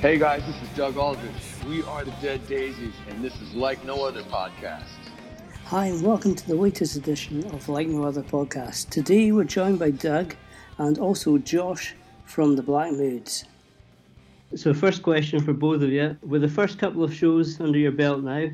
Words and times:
Hey 0.00 0.16
guys, 0.16 0.42
this 0.46 0.56
is 0.62 0.68
Doug 0.74 0.96
Aldrich. 0.96 1.30
We 1.68 1.82
are 1.82 2.06
the 2.06 2.10
Dead 2.22 2.48
Daisies, 2.48 2.94
and 3.10 3.22
this 3.22 3.38
is 3.42 3.52
Like 3.52 3.84
No 3.84 4.02
Other 4.02 4.22
Podcast. 4.22 4.86
Hi, 5.66 5.88
and 5.88 6.02
welcome 6.02 6.34
to 6.34 6.46
the 6.46 6.54
latest 6.54 6.96
edition 6.96 7.44
of 7.52 7.68
Like 7.68 7.86
No 7.86 8.04
Other 8.04 8.22
Podcast. 8.22 8.88
Today 8.88 9.30
we're 9.30 9.44
joined 9.44 9.78
by 9.78 9.90
Doug 9.90 10.34
and 10.78 10.98
also 10.98 11.36
Josh 11.36 11.94
from 12.24 12.56
the 12.56 12.62
Black 12.62 12.92
Moods. 12.92 13.44
So, 14.54 14.72
first 14.72 15.02
question 15.02 15.38
for 15.38 15.52
both 15.52 15.82
of 15.82 15.90
you. 15.90 16.16
With 16.22 16.40
the 16.40 16.48
first 16.48 16.78
couple 16.78 17.04
of 17.04 17.12
shows 17.12 17.60
under 17.60 17.78
your 17.78 17.92
belt 17.92 18.22
now, 18.22 18.48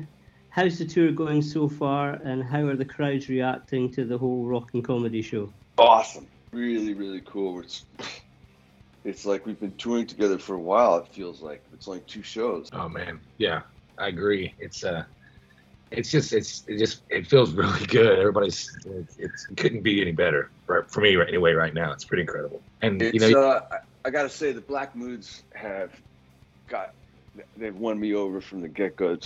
how's 0.49 0.77
the 0.77 0.85
tour 0.85 1.13
going 1.13 1.41
so 1.41 1.69
far, 1.69 2.15
and 2.25 2.43
how 2.43 2.67
are 2.67 2.75
the 2.75 2.83
crowds 2.83 3.29
reacting 3.29 3.89
to 3.93 4.03
the 4.03 4.17
whole 4.17 4.43
rock 4.43 4.73
and 4.73 4.83
comedy 4.83 5.21
show? 5.21 5.49
Awesome. 5.77 6.27
Really, 6.51 6.93
really 6.93 7.21
cool. 7.21 7.61
It's 7.61 7.85
it's 9.07 9.25
like 9.25 9.45
we've 9.45 9.59
been 9.59 9.75
touring 9.77 10.05
together 10.05 10.37
for 10.37 10.55
a 10.55 10.59
while. 10.59 10.97
It 10.97 11.07
feels 11.07 11.41
like 11.41 11.63
it's 11.73 11.87
only 11.87 12.01
two 12.01 12.21
shows. 12.21 12.69
Oh 12.73 12.89
man, 12.89 13.21
yeah, 13.37 13.61
I 13.97 14.09
agree. 14.09 14.53
It's 14.59 14.83
uh, 14.83 15.05
it's 15.91 16.11
just 16.11 16.33
it's 16.33 16.65
it 16.67 16.77
just 16.77 17.03
it 17.09 17.25
feels 17.25 17.51
really 17.53 17.85
good. 17.85 18.19
Everybody's 18.19 18.77
it's, 18.85 19.17
it's 19.17 19.47
it 19.49 19.57
couldn't 19.57 19.81
be 19.81 20.01
any 20.01 20.11
better 20.11 20.51
right, 20.67 20.89
for 20.91 21.01
me 21.01 21.15
right, 21.15 21.27
anyway. 21.27 21.53
Right 21.53 21.73
now, 21.73 21.93
it's 21.93 22.03
pretty 22.03 22.21
incredible. 22.21 22.61
And 22.81 23.01
It's, 23.01 23.13
you 23.13 23.31
know, 23.31 23.47
uh, 23.49 23.61
I, 23.71 23.77
I 24.05 24.09
got 24.09 24.23
to 24.23 24.29
say, 24.29 24.51
the 24.51 24.61
Black 24.61 24.95
Moods 24.95 25.43
have 25.55 25.91
got 26.67 26.93
they've 27.55 27.75
won 27.75 27.99
me 27.99 28.13
over 28.13 28.41
from 28.41 28.61
the 28.61 28.67
get 28.67 28.97
go. 28.97 29.17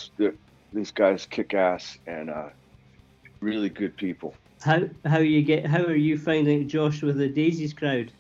These 0.74 0.92
guys 0.92 1.26
kick 1.26 1.54
ass 1.54 1.98
and 2.06 2.30
uh, 2.30 2.50
really 3.42 3.70
good 3.70 3.98
people. 3.98 4.36
How 4.62 4.82
how 5.06 5.18
you 5.18 5.42
get 5.42 5.66
how 5.66 5.84
are 5.84 5.96
you 5.96 6.20
finding 6.20 6.70
Josh 6.70 7.02
with 7.02 7.18
the 7.18 7.28
Daisies 7.28 7.74
crowd? 7.74 8.12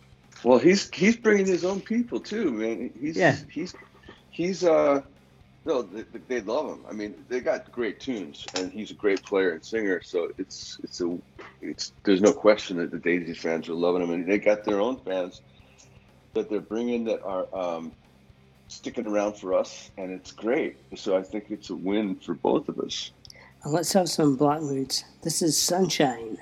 Well, 0.43 0.59
he's 0.59 0.89
he's 0.93 1.17
bringing 1.17 1.45
his 1.47 1.63
own 1.63 1.81
people 1.81 2.19
too, 2.19 2.51
man. 2.51 2.91
He's 2.99 3.15
Yeah. 3.15 3.35
he's 3.49 3.75
he's 4.31 4.63
uh 4.63 5.01
no, 5.63 5.83
they, 5.83 6.03
they 6.27 6.41
love 6.41 6.69
him. 6.69 6.85
I 6.89 6.93
mean, 6.93 7.13
they 7.29 7.39
got 7.39 7.71
great 7.71 7.99
tunes, 7.99 8.45
and 8.55 8.71
he's 8.71 8.89
a 8.89 8.95
great 8.95 9.21
player 9.21 9.51
and 9.51 9.63
singer. 9.63 10.01
So 10.01 10.31
it's 10.37 10.79
it's 10.83 11.01
a 11.01 11.17
it's 11.61 11.93
there's 12.03 12.21
no 12.21 12.33
question 12.33 12.77
that 12.77 12.89
the 12.89 12.97
Daisy 12.97 13.33
fans 13.33 13.69
are 13.69 13.73
loving 13.73 14.01
him, 14.01 14.09
and 14.11 14.27
they 14.27 14.39
got 14.39 14.63
their 14.63 14.81
own 14.81 14.97
fans 14.97 15.41
that 16.33 16.49
they're 16.49 16.61
bringing 16.61 17.03
that 17.05 17.21
are 17.23 17.47
um, 17.53 17.91
sticking 18.69 19.05
around 19.05 19.33
for 19.33 19.53
us, 19.53 19.91
and 19.97 20.11
it's 20.11 20.31
great. 20.31 20.77
So 20.95 21.15
I 21.15 21.21
think 21.21 21.45
it's 21.49 21.69
a 21.69 21.75
win 21.75 22.15
for 22.15 22.33
both 22.33 22.67
of 22.69 22.79
us. 22.79 23.11
And 23.63 23.73
let's 23.73 23.93
have 23.93 24.09
some 24.09 24.35
Black 24.35 24.61
Moods. 24.61 25.03
This 25.21 25.41
is 25.41 25.57
Sunshine. 25.57 26.37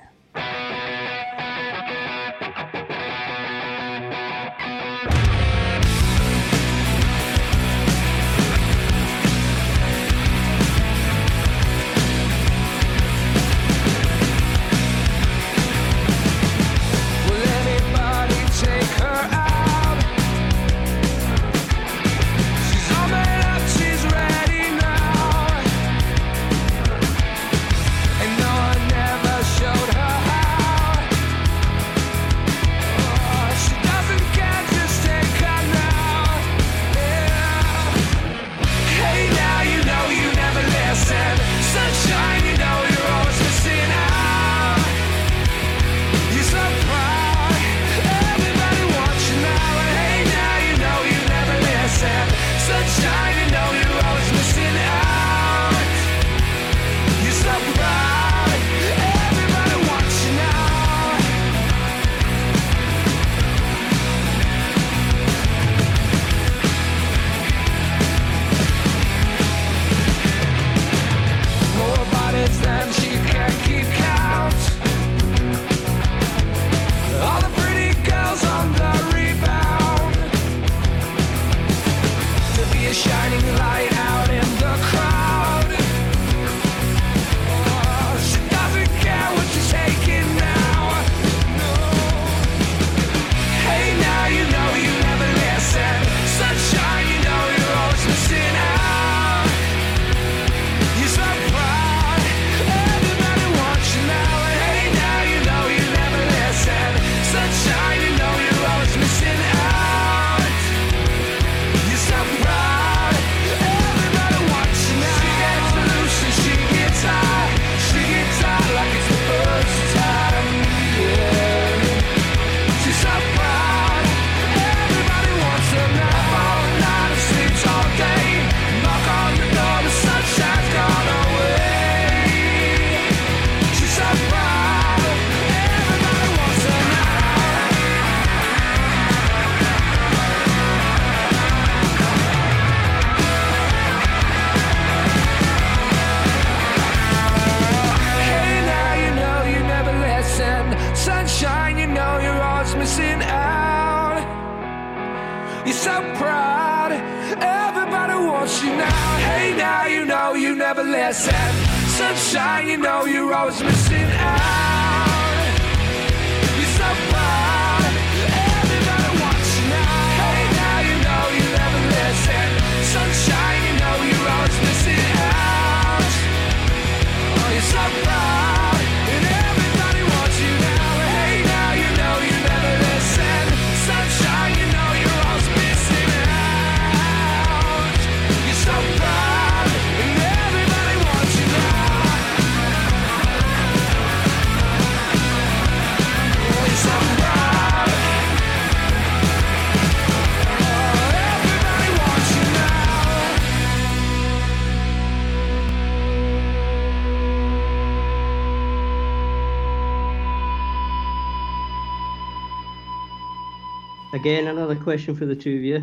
Again, 214.20 214.48
another 214.48 214.76
question 214.76 215.14
for 215.14 215.24
the 215.24 215.34
two 215.34 215.56
of 215.56 215.62
you. 215.62 215.76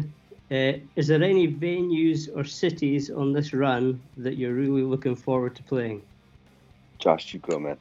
Uh, 0.51 0.77
is 0.95 1.07
there 1.07 1.23
any 1.23 1.47
venues 1.47 2.29
or 2.35 2.43
cities 2.43 3.09
on 3.09 3.33
this 3.33 3.51
run 3.51 3.99
that 4.15 4.37
you're 4.37 4.53
really 4.53 4.83
looking 4.83 5.15
forward 5.15 5.55
to 5.55 5.63
playing? 5.63 6.03
Josh, 6.99 7.33
you 7.33 7.39
go, 7.39 7.57
man. 7.57 7.77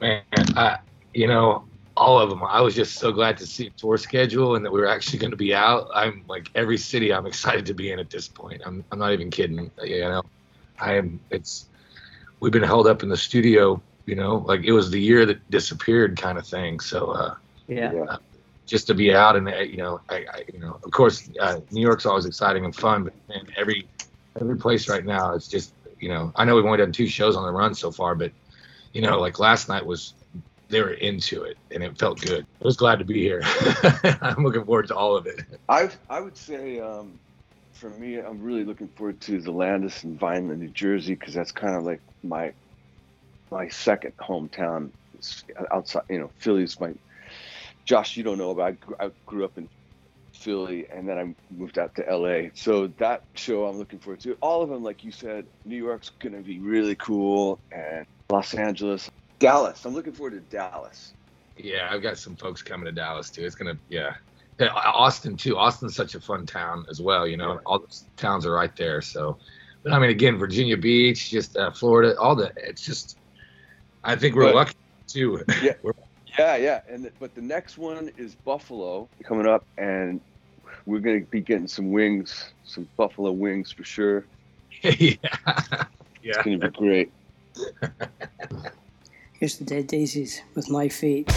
Man, 0.00 0.22
I, 0.56 0.78
you 1.14 1.28
know, 1.28 1.64
all 1.96 2.18
of 2.18 2.28
them. 2.28 2.42
I 2.42 2.60
was 2.60 2.74
just 2.74 2.96
so 2.96 3.12
glad 3.12 3.38
to 3.38 3.46
see 3.46 3.68
a 3.68 3.70
tour 3.70 3.98
schedule 3.98 4.56
and 4.56 4.64
that 4.64 4.72
we 4.72 4.80
were 4.80 4.88
actually 4.88 5.20
going 5.20 5.30
to 5.30 5.36
be 5.36 5.54
out. 5.54 5.88
I'm 5.94 6.24
like 6.26 6.50
every 6.56 6.76
city 6.76 7.14
I'm 7.14 7.26
excited 7.26 7.64
to 7.66 7.74
be 7.74 7.92
in 7.92 8.00
at 8.00 8.10
this 8.10 8.26
point. 8.26 8.60
I'm, 8.66 8.84
I'm 8.90 8.98
not 8.98 9.12
even 9.12 9.30
kidding. 9.30 9.70
You 9.80 10.00
know, 10.00 10.22
I 10.80 10.94
am. 10.94 11.20
It's 11.30 11.66
we've 12.40 12.50
been 12.50 12.64
held 12.64 12.88
up 12.88 13.04
in 13.04 13.10
the 13.10 13.16
studio. 13.16 13.80
You 14.06 14.16
know, 14.16 14.38
like 14.38 14.64
it 14.64 14.72
was 14.72 14.90
the 14.90 15.00
year 15.00 15.24
that 15.26 15.48
disappeared 15.52 16.20
kind 16.20 16.36
of 16.36 16.44
thing. 16.48 16.80
So 16.80 17.12
uh, 17.12 17.36
Yeah. 17.68 17.92
Yeah. 17.92 18.16
Just 18.68 18.86
to 18.86 18.94
be 18.94 19.14
out 19.14 19.34
and 19.34 19.48
uh, 19.48 19.56
you 19.58 19.78
know, 19.78 20.00
I, 20.08 20.16
I 20.32 20.44
you 20.52 20.60
know, 20.60 20.78
of 20.84 20.90
course, 20.90 21.28
uh, 21.40 21.60
New 21.70 21.80
York's 21.80 22.06
always 22.06 22.26
exciting 22.26 22.64
and 22.64 22.74
fun, 22.74 23.04
but 23.04 23.14
man, 23.28 23.46
every 23.56 23.88
every 24.40 24.56
place 24.56 24.88
right 24.88 25.04
now 25.04 25.34
it's 25.34 25.48
just 25.48 25.72
you 25.98 26.08
know, 26.08 26.32
I 26.36 26.44
know 26.44 26.54
we've 26.54 26.64
only 26.64 26.78
done 26.78 26.92
two 26.92 27.08
shows 27.08 27.34
on 27.34 27.44
the 27.44 27.50
run 27.50 27.74
so 27.74 27.90
far, 27.90 28.14
but 28.14 28.30
you 28.92 29.00
know, 29.00 29.18
like 29.18 29.38
last 29.38 29.68
night 29.68 29.84
was 29.84 30.14
they 30.68 30.80
were 30.80 30.92
into 30.92 31.44
it 31.44 31.56
and 31.70 31.82
it 31.82 31.98
felt 31.98 32.20
good. 32.20 32.46
I 32.60 32.64
was 32.64 32.76
glad 32.76 32.98
to 32.98 33.04
be 33.04 33.20
here. 33.20 33.40
I'm 34.20 34.44
looking 34.44 34.64
forward 34.64 34.88
to 34.88 34.96
all 34.96 35.16
of 35.16 35.26
it. 35.26 35.40
I 35.68 35.90
I 36.08 36.20
would 36.20 36.36
say 36.36 36.78
um, 36.78 37.18
for 37.72 37.90
me, 37.90 38.18
I'm 38.18 38.42
really 38.42 38.64
looking 38.64 38.88
forward 38.88 39.20
to 39.22 39.40
the 39.40 39.52
Landis 39.52 40.04
and 40.04 40.18
Vineland, 40.18 40.60
New 40.60 40.68
Jersey, 40.68 41.14
because 41.14 41.32
that's 41.34 41.52
kind 41.52 41.74
of 41.74 41.84
like 41.84 42.00
my 42.22 42.52
my 43.50 43.68
second 43.68 44.16
hometown. 44.18 44.90
Outside, 45.72 46.02
you 46.08 46.18
know, 46.18 46.30
Philly's 46.38 46.78
my. 46.78 46.94
Josh, 47.88 48.18
you 48.18 48.22
don't 48.22 48.36
know, 48.36 48.54
but 48.54 48.62
I 48.64 48.70
grew, 48.72 48.96
I 49.00 49.10
grew 49.24 49.44
up 49.46 49.56
in 49.56 49.66
Philly, 50.34 50.86
and 50.92 51.08
then 51.08 51.18
I 51.18 51.34
moved 51.56 51.78
out 51.78 51.94
to 51.94 52.02
LA. 52.02 52.50
So 52.52 52.88
that 52.98 53.22
show 53.32 53.64
I'm 53.64 53.78
looking 53.78 53.98
forward 53.98 54.20
to. 54.20 54.36
All 54.42 54.60
of 54.62 54.68
them, 54.68 54.84
like 54.84 55.02
you 55.04 55.10
said, 55.10 55.46
New 55.64 55.76
York's 55.76 56.10
gonna 56.18 56.42
be 56.42 56.58
really 56.58 56.94
cool, 56.96 57.58
and 57.72 58.04
Los 58.28 58.52
Angeles, 58.52 59.10
Dallas. 59.38 59.86
I'm 59.86 59.94
looking 59.94 60.12
forward 60.12 60.32
to 60.34 60.40
Dallas. 60.54 61.14
Yeah, 61.56 61.88
I've 61.90 62.02
got 62.02 62.18
some 62.18 62.36
folks 62.36 62.62
coming 62.62 62.84
to 62.84 62.92
Dallas 62.92 63.30
too. 63.30 63.46
It's 63.46 63.54
gonna 63.54 63.78
yeah. 63.88 64.16
Yeah, 64.60 64.68
Austin 64.74 65.34
too. 65.38 65.56
Austin's 65.56 65.96
such 65.96 66.14
a 66.14 66.20
fun 66.20 66.44
town 66.44 66.84
as 66.90 67.00
well. 67.00 67.26
You 67.26 67.38
know, 67.38 67.54
Yeah. 67.54 67.60
all 67.64 67.78
the 67.78 67.96
towns 68.18 68.44
are 68.44 68.52
right 68.52 68.74
there. 68.76 69.00
So, 69.00 69.38
but 69.82 69.94
I 69.94 69.98
mean, 69.98 70.10
again, 70.10 70.36
Virginia 70.36 70.76
Beach, 70.76 71.30
just 71.30 71.56
uh, 71.56 71.70
Florida, 71.70 72.18
all 72.20 72.36
the. 72.36 72.52
It's 72.58 72.84
just, 72.84 73.16
I 74.04 74.14
think 74.14 74.34
we're 74.36 74.42
But- 74.52 74.54
lucky 74.56 74.74
too. 75.06 75.42
Yeah. 75.62 75.72
We're- 75.82 75.94
Yeah, 76.36 76.56
yeah, 76.56 76.80
and 76.88 77.04
th- 77.04 77.14
but 77.20 77.34
the 77.34 77.40
next 77.42 77.78
one 77.78 78.10
is 78.16 78.34
Buffalo 78.34 79.08
coming 79.24 79.46
up, 79.46 79.64
and 79.76 80.20
we're 80.86 81.00
gonna 81.00 81.20
be 81.20 81.40
getting 81.40 81.68
some 81.68 81.92
wings, 81.92 82.52
some 82.64 82.88
buffalo 82.96 83.30
wings 83.30 83.70
for 83.70 83.84
sure. 83.84 84.24
yeah, 84.82 85.14
It's 86.22 86.38
gonna 86.38 86.58
be 86.58 86.68
great. 86.70 87.12
Here's 89.34 89.58
the 89.58 89.64
Dead 89.64 89.86
Daisies 89.86 90.42
with 90.54 90.68
My 90.70 90.88
Fate. 90.88 91.30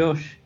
Josh, 0.00 0.40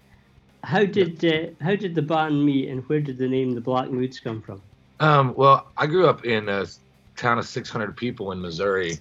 how 0.65 0.85
did 0.85 1.25
uh, 1.25 1.55
how 1.65 1.77
did 1.77 1.95
the 1.95 2.03
band 2.03 2.45
meet, 2.45 2.69
and 2.69 2.83
where 2.89 3.01
did 3.01 3.19
the 3.19 3.29
name 3.29 3.53
the 3.53 3.61
Black 3.61 3.89
Moods 3.89 4.19
come 4.19 4.43
from? 4.43 4.63
Um, 4.99 5.35
well, 5.37 5.71
I 5.77 5.87
grew 5.87 6.09
up 6.09 6.25
in 6.25 6.49
a 6.49 6.67
town 7.17 7.39
of 7.39 7.47
600 7.47 7.97
people 7.97 8.33
in 8.33 8.41
Missouri, 8.41 8.99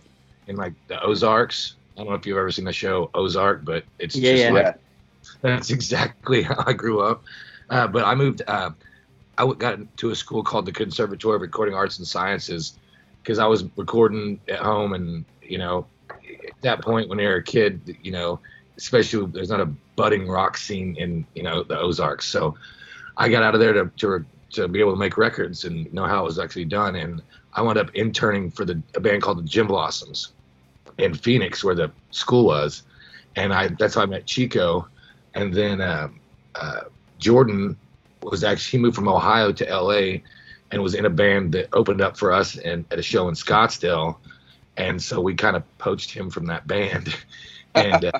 in 0.47 0.55
like 0.55 0.73
the 0.87 1.01
Ozarks. 1.01 1.77
I 1.97 2.01
don't 2.01 2.09
know 2.09 2.15
if 2.15 2.25
you've 2.27 2.37
ever 2.37 2.51
seen 2.51 2.65
the 2.65 2.73
show 2.73 3.09
Ozark, 3.15 3.65
but 3.65 3.85
it's 3.97 4.15
Yeah, 4.15 4.31
just 4.31 4.45
yeah. 4.45 4.49
like 4.49 4.75
that's 5.41 5.71
exactly 5.71 6.41
how 6.43 6.63
I 6.67 6.73
grew 6.73 7.01
up. 7.01 7.23
Uh, 7.69 7.87
but 7.87 8.05
I 8.05 8.15
moved. 8.15 8.43
Uh, 8.47 8.71
I 9.37 9.51
got 9.53 9.79
to 9.97 10.11
a 10.11 10.15
school 10.15 10.43
called 10.43 10.65
the 10.67 10.71
Conservatory 10.71 11.35
of 11.35 11.41
Recording 11.41 11.73
Arts 11.75 11.97
and 11.97 12.07
Sciences 12.07 12.77
because 13.23 13.39
I 13.39 13.47
was 13.47 13.65
recording 13.75 14.41
at 14.47 14.59
home, 14.59 14.93
and 14.93 15.25
you 15.41 15.57
know, 15.57 15.89
at 16.11 16.61
that 16.61 16.83
point 16.83 17.09
when 17.09 17.19
you're 17.19 17.37
a 17.37 17.43
kid, 17.43 17.97
you 18.01 18.11
know, 18.11 18.41
especially 18.77 19.27
there's 19.31 19.49
not 19.49 19.61
a 19.61 19.73
budding 19.95 20.27
rock 20.27 20.57
scene 20.57 20.95
in 20.97 21.25
you 21.35 21.43
know 21.43 21.63
the 21.63 21.77
Ozarks, 21.77 22.25
so 22.25 22.55
I 23.17 23.29
got 23.29 23.43
out 23.43 23.53
of 23.53 23.59
there 23.59 23.73
to 23.73 23.91
to 23.97 24.25
to 24.53 24.67
be 24.67 24.79
able 24.79 24.93
to 24.93 24.99
make 24.99 25.17
records 25.17 25.65
and 25.65 25.91
know 25.93 26.05
how 26.05 26.21
it 26.21 26.25
was 26.25 26.39
actually 26.39 26.65
done, 26.65 26.95
and 26.95 27.21
I 27.53 27.61
wound 27.61 27.77
up 27.77 27.93
interning 27.95 28.51
for 28.51 28.65
the 28.65 28.81
a 28.95 28.99
band 28.99 29.21
called 29.21 29.39
the 29.39 29.43
Gin 29.43 29.67
Blossoms 29.67 30.33
in 30.97 31.13
Phoenix, 31.13 31.63
where 31.63 31.75
the 31.75 31.91
school 32.11 32.45
was, 32.45 32.83
and 33.35 33.53
I 33.53 33.67
that's 33.67 33.95
how 33.95 34.01
I 34.01 34.05
met 34.05 34.25
Chico, 34.25 34.87
and 35.33 35.53
then 35.53 35.81
uh, 35.81 36.09
uh, 36.55 36.81
Jordan 37.19 37.77
was 38.21 38.43
actually 38.43 38.79
he 38.79 38.81
moved 38.81 38.95
from 38.95 39.07
Ohio 39.07 39.51
to 39.51 39.67
L.A. 39.67 40.23
and 40.71 40.81
was 40.81 40.95
in 40.95 41.05
a 41.05 41.09
band 41.09 41.51
that 41.53 41.67
opened 41.73 42.01
up 42.01 42.17
for 42.17 42.31
us 42.31 42.57
and 42.57 42.85
at 42.91 42.99
a 42.99 43.03
show 43.03 43.27
in 43.27 43.35
Scottsdale, 43.35 44.17
and 44.77 45.01
so 45.01 45.19
we 45.21 45.35
kind 45.35 45.55
of 45.55 45.77
poached 45.77 46.11
him 46.11 46.29
from 46.29 46.45
that 46.47 46.65
band, 46.67 47.15
and 47.75 48.05
uh, 48.05 48.11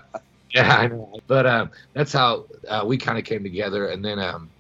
yeah, 0.56 0.78
I 0.78 0.88
know. 0.88 1.20
But 1.28 1.46
uh, 1.46 1.68
that's 1.94 2.14
how 2.14 2.48
uh, 2.68 2.84
we 2.86 2.98
kind 2.98 3.18
of 3.18 3.26
came 3.26 3.44
together, 3.44 3.88
and 3.88 4.04
then 4.04 4.20
um, 4.20 4.52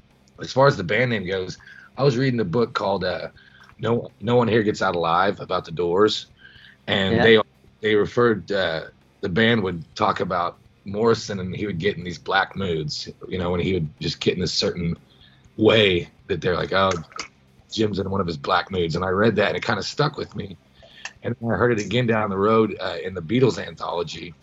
as 0.41 0.51
far 0.51 0.67
as 0.67 0.77
the 0.77 0.83
band 0.83 1.11
name 1.11 1.27
goes, 1.27 1.57
I 1.97 2.03
was 2.03 2.17
reading 2.17 2.39
a 2.39 2.45
book 2.45 2.73
called 2.73 3.03
uh, 3.03 3.29
"No 3.79 4.11
No 4.21 4.35
One 4.37 4.47
Here 4.47 4.63
Gets 4.63 4.81
Out 4.81 4.95
Alive" 4.95 5.39
about 5.39 5.65
the 5.65 5.71
Doors, 5.71 6.27
and 6.87 7.17
Yeah. 7.17 7.23
they 7.23 7.39
they 7.81 7.95
referred 7.95 8.51
uh, 8.51 8.85
the 9.21 9.29
band 9.29 9.63
would 9.63 9.83
talk 9.95 10.19
about 10.19 10.59
Morrison 10.85 11.39
and 11.39 11.55
he 11.55 11.65
would 11.65 11.79
get 11.79 11.97
in 11.97 12.03
these 12.03 12.17
black 12.19 12.55
moods, 12.55 13.09
you 13.27 13.37
know, 13.37 13.51
when 13.51 13.59
he 13.61 13.73
would 13.73 13.89
just 13.99 14.19
get 14.19 14.33
in 14.35 14.41
this 14.41 14.53
certain 14.53 14.95
way 15.57 16.09
that 16.27 16.41
they're 16.41 16.55
like, 16.55 16.73
oh, 16.73 16.91
Jim's 17.71 17.99
in 17.99 18.09
one 18.09 18.21
of 18.21 18.27
his 18.27 18.37
black 18.37 18.71
moods. 18.71 18.95
And 18.95 19.05
I 19.05 19.09
read 19.09 19.35
that 19.37 19.49
and 19.49 19.57
it 19.57 19.63
kind 19.63 19.79
of 19.79 19.85
stuck 19.85 20.17
with 20.17 20.35
me. 20.35 20.57
And 21.23 21.35
I 21.43 21.55
heard 21.55 21.71
it 21.71 21.79
again 21.85 22.07
down 22.07 22.29
the 22.29 22.37
road 22.37 22.75
uh, 22.79 22.97
in 23.03 23.13
the 23.13 23.21
Beatles 23.21 23.57
anthology 23.65 24.35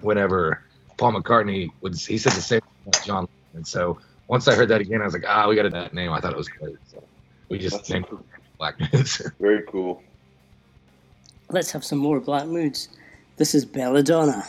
whenever 0.00 0.62
Paul 1.04 1.20
McCartney 1.20 1.70
would, 1.82 1.94
he 1.94 2.16
said 2.16 2.32
the 2.32 2.40
same 2.40 2.62
thing 2.62 2.70
about 2.86 3.04
John. 3.04 3.28
And 3.52 3.66
so 3.66 3.98
once 4.26 4.48
I 4.48 4.54
heard 4.54 4.68
that 4.68 4.80
again, 4.80 5.02
I 5.02 5.04
was 5.04 5.12
like, 5.12 5.26
ah, 5.28 5.46
we 5.46 5.54
got 5.54 5.66
a 5.66 5.68
that 5.68 5.92
name. 5.92 6.10
I 6.12 6.18
thought 6.18 6.32
it 6.32 6.38
was 6.38 6.48
great. 6.48 6.78
So 6.90 7.04
we 7.50 7.58
just 7.58 7.76
That's 7.76 7.90
named 7.90 8.06
cool. 8.08 8.20
it 8.20 8.56
Black 8.56 8.80
Moods. 8.80 9.20
Very 9.38 9.64
cool. 9.68 10.02
Let's 11.50 11.72
have 11.72 11.84
some 11.84 11.98
more 11.98 12.20
Black 12.20 12.46
Moods. 12.46 12.88
This 13.36 13.54
is 13.54 13.66
Belladonna. 13.66 14.44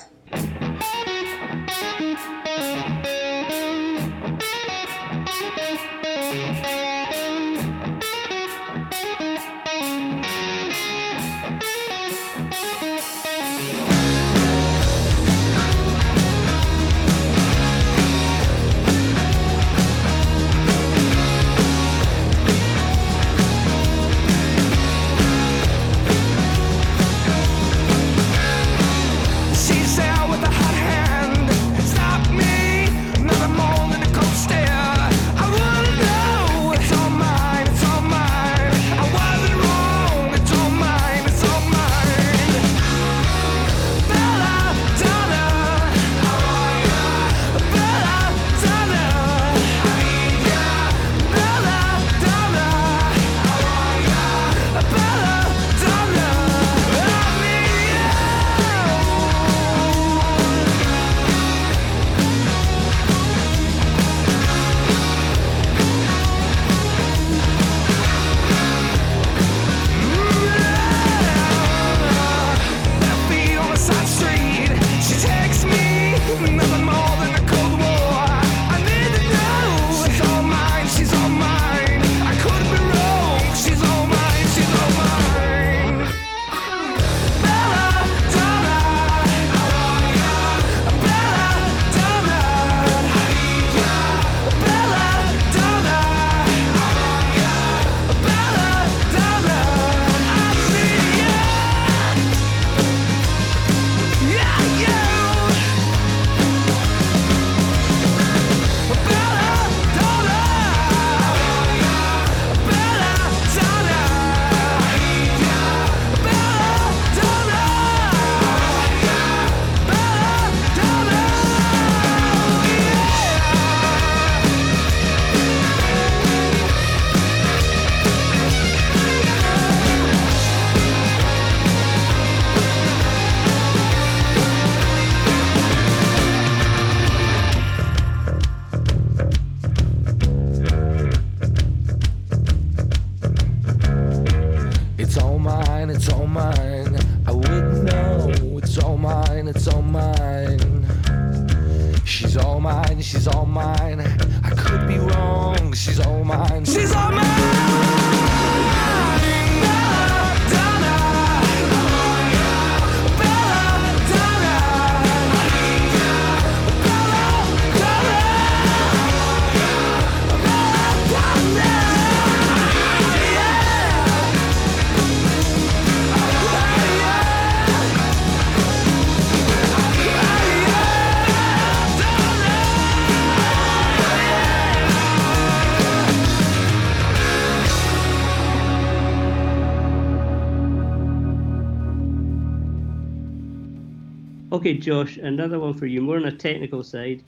Okay, 194.65 194.79
Josh, 194.79 195.17
another 195.17 195.59
one 195.59 195.75
for 195.75 195.85
you, 195.85 196.01
more 196.01 196.15
on 196.15 196.25
a 196.25 196.31
technical 196.31 196.83
side. 196.83 197.23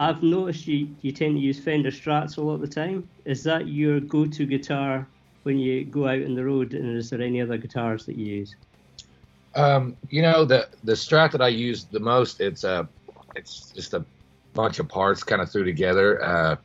I've 0.00 0.24
noticed 0.24 0.66
you, 0.66 0.88
you 1.02 1.12
tend 1.12 1.36
to 1.36 1.40
use 1.40 1.56
Fender 1.56 1.92
Strats 1.92 2.36
a 2.36 2.40
lot 2.40 2.54
of 2.54 2.62
the 2.62 2.66
time. 2.66 3.08
Is 3.24 3.44
that 3.44 3.68
your 3.68 4.00
go-to 4.00 4.44
guitar 4.44 5.06
when 5.44 5.56
you 5.56 5.84
go 5.84 6.08
out 6.08 6.24
on 6.24 6.34
the 6.34 6.44
road? 6.44 6.74
And 6.74 6.96
is 6.96 7.10
there 7.10 7.22
any 7.22 7.40
other 7.40 7.58
guitars 7.58 8.06
that 8.06 8.16
you 8.16 8.26
use? 8.26 8.56
Um, 9.54 9.96
you 10.10 10.20
know 10.20 10.44
the 10.44 10.68
the 10.82 10.94
Strat 10.94 11.30
that 11.30 11.40
I 11.40 11.46
use 11.46 11.84
the 11.84 12.00
most. 12.00 12.40
It's 12.40 12.64
a 12.64 12.88
it's 13.36 13.70
just 13.70 13.94
a 13.94 14.04
bunch 14.52 14.80
of 14.80 14.88
parts 14.88 15.22
kind 15.22 15.40
of 15.40 15.52
threw 15.52 15.62
together 15.62 16.24
uh, 16.24 16.56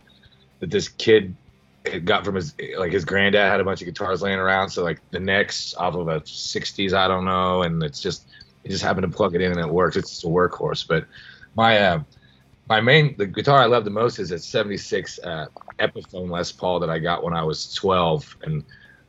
that 0.59 0.71
this 0.71 0.87
kid 0.87 1.35
got 2.03 2.25
from 2.25 2.33
his 2.33 2.55
like 2.79 2.93
his 2.93 3.05
granddad 3.05 3.51
had 3.51 3.59
a 3.59 3.63
bunch 3.63 3.81
of 3.81 3.85
guitars 3.85 4.23
laying 4.23 4.39
around. 4.39 4.71
So 4.71 4.83
like 4.83 5.01
the 5.11 5.19
necks 5.19 5.75
off 5.75 5.93
of 5.93 6.07
a 6.07 6.21
'60s, 6.21 6.93
I 6.93 7.07
don't 7.07 7.25
know, 7.25 7.61
and 7.61 7.83
it's 7.83 8.01
just 8.01 8.25
he 8.69 8.73
just 8.73 8.83
happen 8.83 9.01
to 9.01 9.09
plug 9.09 9.33
it 9.33 9.41
in 9.41 9.51
and 9.51 9.59
it 9.59 9.67
works. 9.67 9.97
It's 9.97 10.11
just 10.11 10.23
a 10.23 10.27
workhorse. 10.27 10.87
But 10.87 11.07
my 11.55 11.79
uh, 11.79 12.03
my 12.69 12.79
main 12.79 13.17
the 13.17 13.25
guitar 13.25 13.57
I 13.57 13.65
love 13.65 13.83
the 13.83 13.89
most 13.89 14.19
is 14.19 14.29
a 14.29 14.37
'76 14.37 15.19
uh, 15.23 15.47
Epiphone 15.79 16.29
Les 16.29 16.51
Paul 16.51 16.79
that 16.81 16.89
I 16.91 16.99
got 16.99 17.23
when 17.23 17.33
I 17.33 17.41
was 17.41 17.73
12, 17.73 18.37
and 18.43 18.63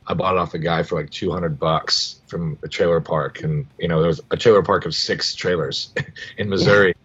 I 0.07 0.15
bought 0.15 0.33
it 0.33 0.39
off 0.39 0.55
a 0.55 0.57
guy 0.57 0.81
for 0.81 0.99
like 0.99 1.11
200 1.11 1.59
bucks 1.59 2.21
from 2.25 2.57
a 2.63 2.67
trailer 2.67 2.99
park, 3.01 3.43
and 3.43 3.67
you 3.77 3.87
know 3.87 3.99
there 3.99 4.07
was 4.07 4.19
a 4.31 4.35
trailer 4.35 4.63
park 4.63 4.87
of 4.87 4.95
six 4.95 5.35
trailers 5.35 5.93
in 6.39 6.49
Missouri. 6.49 6.95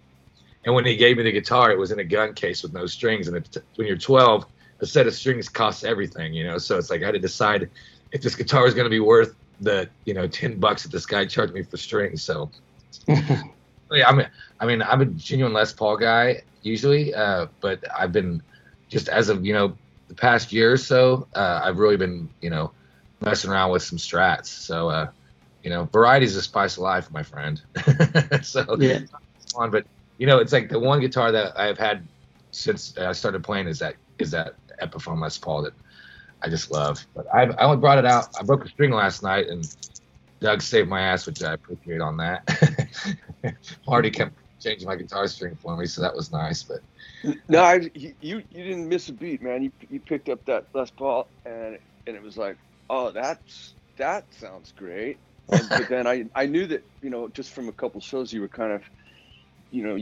And 0.64 0.74
when 0.74 0.86
he 0.86 0.96
gave 0.96 1.18
me 1.18 1.24
the 1.24 1.32
guitar, 1.32 1.70
it 1.70 1.78
was 1.78 1.90
in 1.90 1.98
a 1.98 2.04
gun 2.04 2.32
case 2.32 2.62
with 2.62 2.72
no 2.72 2.86
strings. 2.86 3.28
And 3.28 3.36
it, 3.36 3.58
when 3.76 3.86
you're 3.86 3.98
12, 3.98 4.46
a 4.80 4.86
set 4.86 5.06
of 5.06 5.14
strings 5.14 5.48
costs 5.50 5.84
everything, 5.84 6.32
you 6.32 6.44
know. 6.44 6.56
So 6.56 6.78
it's 6.78 6.88
like 6.88 7.02
I 7.02 7.06
had 7.06 7.12
to 7.12 7.20
decide 7.20 7.68
if 8.12 8.22
this 8.22 8.34
guitar 8.34 8.64
was 8.64 8.72
going 8.72 8.86
to 8.86 8.90
be 8.90 8.98
worth 8.98 9.36
the 9.60 9.90
you 10.04 10.14
know 10.14 10.26
10 10.28 10.58
bucks 10.58 10.82
that 10.82 10.92
this 10.92 11.06
guy 11.06 11.24
charged 11.26 11.54
me 11.54 11.62
for 11.62 11.76
strings. 11.76 12.22
So 12.24 12.50
yeah, 13.08 14.08
I 14.08 14.12
mean, 14.12 14.28
I 14.60 14.66
mean, 14.66 14.82
I'm 14.82 15.00
a 15.00 15.06
genuine 15.06 15.52
Les 15.52 15.72
Paul 15.72 15.96
guy 15.96 16.42
usually, 16.62 17.14
uh, 17.14 17.46
but 17.60 17.84
I've 17.96 18.12
been 18.12 18.42
just 18.88 19.08
as 19.08 19.28
of 19.28 19.44
you 19.44 19.52
know 19.52 19.78
the 20.08 20.14
past 20.14 20.52
year 20.52 20.72
or 20.72 20.76
so, 20.76 21.28
uh, 21.34 21.60
I've 21.64 21.78
really 21.78 21.96
been 21.96 22.30
you 22.40 22.50
know 22.50 22.72
messing 23.20 23.50
around 23.50 23.70
with 23.72 23.82
some 23.82 23.98
strats. 23.98 24.46
So 24.46 24.88
uh, 24.88 25.06
you 25.62 25.70
know, 25.70 25.84
variety 25.84 26.26
is 26.26 26.34
the 26.34 26.42
spice 26.42 26.76
of 26.76 26.82
life, 26.82 27.10
my 27.10 27.22
friend. 27.22 27.60
so 28.42 28.76
Yeah. 28.78 29.00
fun, 29.54 29.70
but 29.70 29.86
you 30.18 30.26
know, 30.26 30.38
it's 30.38 30.52
like 30.52 30.68
the 30.68 30.78
one 30.78 31.00
guitar 31.00 31.32
that 31.32 31.58
I've 31.58 31.78
had 31.78 32.08
since 32.50 32.96
I 32.96 33.12
started 33.12 33.42
playing 33.44 33.68
is 33.68 33.78
that 33.80 33.96
is 34.18 34.30
that 34.30 34.54
Epiphone 34.80 35.20
Les 35.20 35.38
Paul 35.38 35.62
that 35.62 35.74
I 36.42 36.50
just 36.50 36.70
love. 36.70 37.06
But 37.14 37.26
I 37.34 37.44
I 37.44 37.64
only 37.64 37.78
brought 37.78 37.98
it 37.98 38.06
out. 38.06 38.30
I 38.38 38.44
broke 38.44 38.64
a 38.64 38.68
string 38.68 38.92
last 38.92 39.22
night 39.22 39.48
and. 39.48 39.70
Doug 40.40 40.62
saved 40.62 40.88
my 40.90 41.02
ass, 41.02 41.26
which 41.26 41.42
I 41.42 41.54
appreciate 41.54 42.00
on 42.02 42.18
that. 42.18 42.42
Marty 43.88 44.10
kept 44.12 44.36
changing 44.60 44.88
my 44.88 44.96
guitar 44.96 45.28
string 45.28 45.56
for 45.56 45.76
me, 45.76 45.86
so 45.86 46.02
that 46.02 46.16
was 46.16 46.32
nice. 46.32 46.64
But 46.64 46.80
No, 47.48 47.62
I, 47.62 47.90
you 47.94 48.14
you 48.20 48.38
you 48.50 48.64
didn't 48.64 48.88
miss 48.88 49.08
a 49.08 49.12
beat, 49.14 49.42
man. 49.42 49.62
You 49.64 49.72
you 49.90 50.00
picked 50.00 50.30
up 50.30 50.44
that 50.46 50.66
Les 50.74 50.90
Paul, 50.90 51.30
and 51.44 51.78
and 52.06 52.16
it 52.16 52.22
was 52.22 52.36
like, 52.38 52.58
oh, 52.90 53.12
that's 53.12 53.76
that 53.98 54.26
sounds 54.32 54.72
great. 54.72 55.20
And, 55.52 55.74
but 55.74 55.88
then 55.88 56.06
I 56.06 56.26
I 56.34 56.46
knew 56.46 56.66
that 56.68 56.84
you 57.02 57.10
know 57.10 57.28
just 57.28 57.52
from 57.52 57.68
a 57.68 57.72
couple 57.72 58.00
shows 58.00 58.32
you 58.32 58.40
were 58.42 58.48
kind 58.48 58.72
of, 58.72 58.82
you 59.70 59.84
know, 59.84 59.98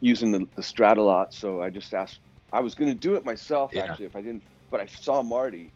using 0.00 0.32
the, 0.32 0.40
the 0.56 0.62
Strat 0.62 0.98
a 0.98 1.02
lot. 1.02 1.34
So 1.34 1.62
I 1.62 1.70
just 1.70 1.94
asked. 1.94 2.20
I 2.52 2.60
was 2.60 2.74
going 2.76 2.90
to 2.90 2.96
do 2.98 3.16
it 3.16 3.24
myself 3.26 3.76
Yeah. 3.76 3.82
actually 3.84 4.06
if 4.06 4.16
I 4.16 4.22
didn't, 4.22 4.44
but 4.70 4.80
I 4.80 4.86
saw 4.86 5.22
Marty, 5.22 5.74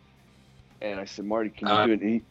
and 0.80 1.00
I 1.00 1.04
said, 1.07 1.24
Marty, 1.24 1.50
can 1.50 1.68
you 1.68 1.74
Uh, 1.74 1.87
do 1.87 1.92
it? 1.92 2.00
And 2.02 2.11
he 2.11 2.24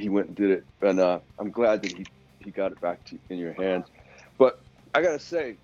he 0.00 0.08
went 0.08 0.28
and 0.28 0.36
did 0.36 0.50
it, 0.50 0.64
and 0.82 1.00
uh, 1.00 1.20
I'm 1.40 1.50
glad 1.50 1.82
that 1.82 1.92
he 1.92 2.06
he 2.40 2.52
got 2.52 2.72
it 2.72 2.80
back 2.80 3.04
to 3.06 3.18
in 3.30 3.38
your 3.38 3.54
hands. 3.54 3.86
But 4.38 4.54
I 4.94 5.02
gotta 5.02 5.20
say 5.20 5.58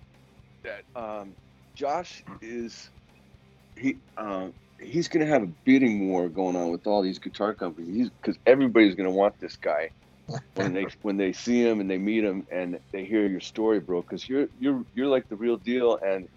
that 0.63 0.83
um, 0.95 1.35
Josh 1.75 2.23
is 2.41 2.89
he 3.75 3.99
um, 4.17 4.53
he's 4.81 5.07
gonna 5.09 5.25
have 5.27 5.43
a 5.43 5.51
bidding 5.65 6.09
war 6.09 6.29
going 6.29 6.55
on 6.55 6.71
with 6.71 6.87
all 6.87 7.01
these 7.03 7.19
guitar 7.19 7.55
companies 7.55 8.09
because 8.21 8.37
everybody's 8.45 8.95
gonna 8.95 9.11
want 9.11 9.35
this 9.39 9.57
guy 9.57 9.91
when 10.55 10.73
they 10.73 10.87
when 11.01 11.17
they 11.17 11.33
see 11.33 11.61
him 11.61 11.81
and 11.81 11.89
they 11.89 11.97
meet 11.97 12.23
him 12.23 12.45
and 12.51 12.79
they 12.93 13.05
hear 13.05 13.27
your 13.27 13.41
story, 13.41 13.79
bro. 13.79 14.01
Because 14.01 14.27
you're 14.27 14.47
you're 14.57 14.83
you're 14.93 15.07
like 15.07 15.27
the 15.29 15.37
real 15.37 15.57
deal, 15.57 15.99
and 16.05 16.27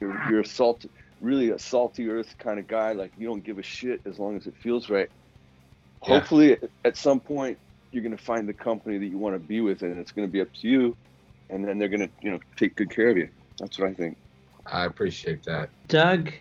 you're 0.00 0.18
you're 0.30 0.40
a 0.40 0.46
salt, 0.46 0.84
really 1.22 1.50
a 1.50 1.58
salty 1.58 2.08
earth 2.10 2.34
kind 2.38 2.58
of 2.58 2.66
guy. 2.66 2.92
Like 2.92 3.12
you 3.16 3.26
don't 3.26 3.42
give 3.42 3.58
a 3.58 3.62
shit 3.62 4.00
as 4.04 4.18
long 4.18 4.36
as 4.36 4.46
it 4.46 4.54
feels 4.60 4.90
right. 4.90 5.08
Yeah. 6.02 6.08
Hopefully, 6.18 6.58
at 6.84 6.96
some 6.96 7.20
point, 7.20 7.58
you're 7.92 8.02
gonna 8.02 8.18
find 8.18 8.48
the 8.48 8.52
company 8.52 8.98
that 8.98 9.06
you 9.06 9.18
want 9.18 9.34
to 9.34 9.38
be 9.38 9.60
with, 9.60 9.82
and 9.82 9.98
it's 9.98 10.12
gonna 10.12 10.28
be 10.28 10.40
up 10.40 10.52
to 10.60 10.68
you. 10.68 10.96
And 11.48 11.66
then 11.66 11.78
they're 11.78 11.88
gonna 11.88 12.10
you 12.20 12.30
know 12.30 12.40
take 12.56 12.76
good 12.76 12.90
care 12.90 13.08
of 13.08 13.16
you. 13.16 13.28
That's 13.58 13.78
what 13.78 13.88
I 13.88 13.94
think. 13.94 14.16
I 14.66 14.84
appreciate 14.84 15.44
that. 15.44 15.70
Doug, 15.88 16.32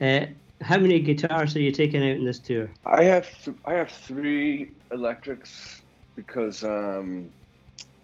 uh, 0.00 0.26
how 0.60 0.78
many 0.78 1.00
guitars 1.00 1.56
are 1.56 1.60
you 1.60 1.72
taking 1.72 2.02
out 2.02 2.16
in 2.16 2.24
this 2.24 2.38
tour? 2.38 2.70
I 2.84 3.04
have 3.04 3.28
th- 3.44 3.56
I 3.64 3.74
have 3.74 3.90
three 3.90 4.70
electrics 4.90 5.82
because 6.16 6.64
um, 6.64 7.30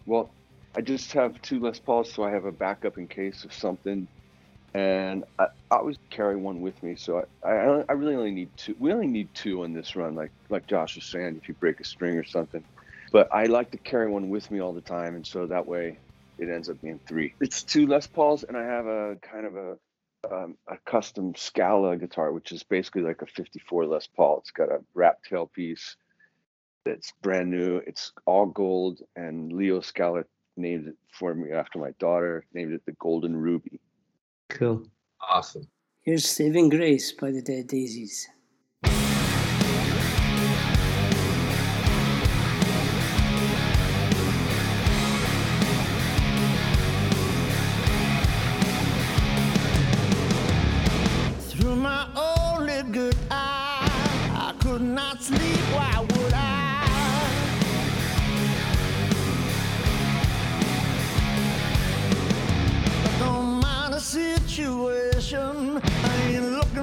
well, 0.06 0.30
I 0.76 0.80
just 0.80 1.12
have 1.12 1.40
two 1.42 1.60
Les 1.60 1.78
Pauls, 1.78 2.12
so 2.12 2.22
I 2.22 2.30
have 2.30 2.44
a 2.44 2.52
backup 2.52 2.98
in 2.98 3.08
case 3.08 3.44
of 3.44 3.52
something, 3.52 4.06
and 4.76 5.24
I, 5.38 5.46
I 5.70 5.76
always 5.76 5.96
carry 6.10 6.36
one 6.36 6.60
with 6.60 6.82
me. 6.82 6.96
So 6.96 7.24
I, 7.42 7.48
I 7.48 7.84
I 7.88 7.92
really 7.92 8.14
only 8.14 8.30
need 8.30 8.50
two. 8.58 8.76
We 8.78 8.92
only 8.92 9.06
need 9.06 9.32
two 9.32 9.64
on 9.64 9.72
this 9.72 9.96
run, 9.96 10.14
like 10.14 10.32
like 10.50 10.66
Josh 10.66 10.96
was 10.96 11.06
saying, 11.06 11.36
if 11.36 11.48
you 11.48 11.54
break 11.54 11.80
a 11.80 11.84
string 11.84 12.16
or 12.18 12.24
something. 12.24 12.62
But 13.10 13.32
I 13.32 13.44
like 13.44 13.70
to 13.70 13.78
carry 13.78 14.10
one 14.10 14.28
with 14.28 14.50
me 14.50 14.60
all 14.60 14.74
the 14.74 14.82
time, 14.82 15.14
and 15.14 15.26
so 15.26 15.46
that 15.46 15.66
way 15.66 15.98
it 16.38 16.50
ends 16.50 16.68
up 16.68 16.82
being 16.82 17.00
three. 17.08 17.32
It's 17.40 17.62
two 17.62 17.86
Les 17.86 18.06
Pauls, 18.06 18.44
and 18.44 18.54
I 18.54 18.64
have 18.64 18.86
a 18.86 19.16
kind 19.22 19.46
of 19.46 19.56
a 19.56 19.76
um, 20.30 20.58
a 20.68 20.76
custom 20.84 21.34
Scala 21.34 21.96
guitar, 21.96 22.32
which 22.32 22.52
is 22.52 22.62
basically 22.62 23.02
like 23.02 23.22
a 23.22 23.26
54 23.26 23.86
Les 23.86 24.06
Paul. 24.08 24.40
It's 24.40 24.50
got 24.50 24.68
a 24.68 24.80
wrap 24.92 25.20
tailpiece 25.24 25.94
that's 26.84 27.14
brand 27.22 27.50
new. 27.50 27.78
It's 27.86 28.12
all 28.26 28.44
gold, 28.44 29.00
and 29.14 29.50
Leo 29.50 29.80
Scala 29.80 30.24
named 30.58 30.88
it 30.88 30.96
for 31.12 31.32
me 31.34 31.52
after 31.52 31.78
my 31.78 31.92
daughter, 31.98 32.44
named 32.52 32.74
it 32.74 32.82
the 32.84 32.92
Golden 32.92 33.34
Ruby. 33.34 33.80
Cool. 34.56 34.88
Awesome. 35.20 35.68
Here's 36.00 36.24
Saving 36.24 36.70
Grace 36.70 37.12
by 37.12 37.30
the 37.30 37.42
Dead 37.42 37.66
Daisies. 37.66 38.26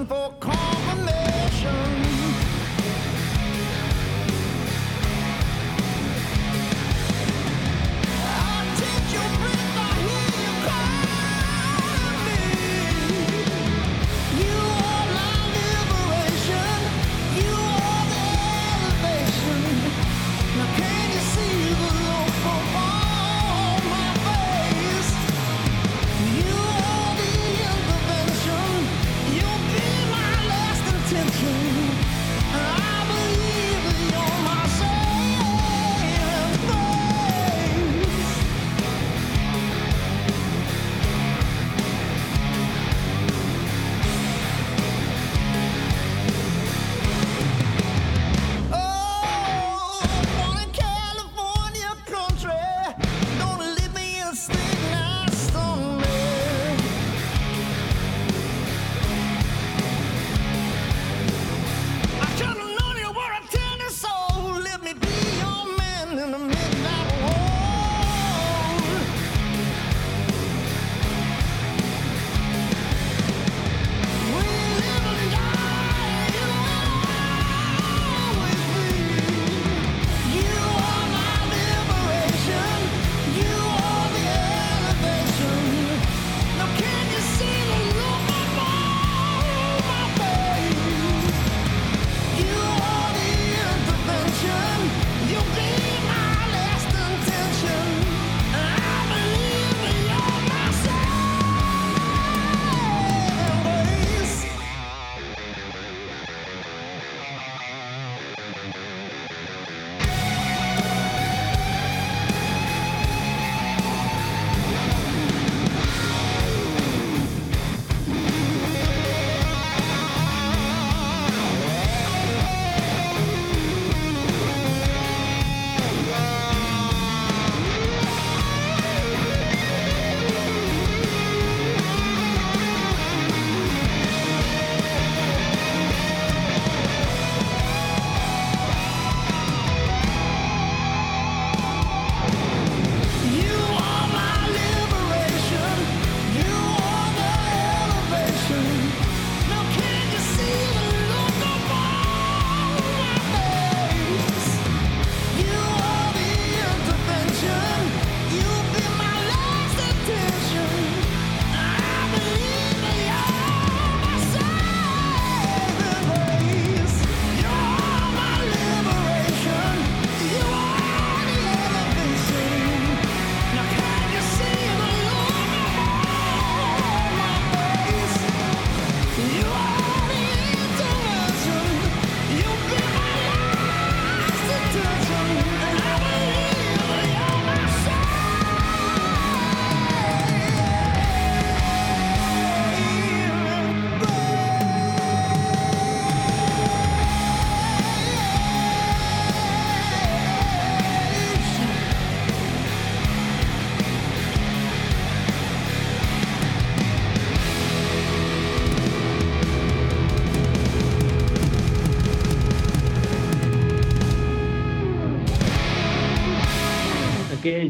For 0.06 0.53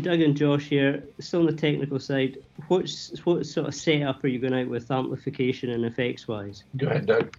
Doug 0.04 0.22
and 0.22 0.36
Josh 0.36 0.66
here, 0.68 1.04
still 1.20 1.42
on 1.42 1.46
the 1.48 1.54
technical 1.54 2.00
side. 2.00 2.38
What's 2.68 3.18
what 3.26 3.46
sort 3.46 3.68
of 3.68 3.76
setup 3.76 4.24
are 4.24 4.28
you 4.28 4.40
going 4.40 4.54
out 4.54 4.68
with 4.68 4.92
amplification 4.92 5.70
and 5.70 5.86
effects 5.86 6.28
wise? 6.28 6.64
Go 6.78 6.88
ahead, 6.88 7.06
Doug. 7.06 7.36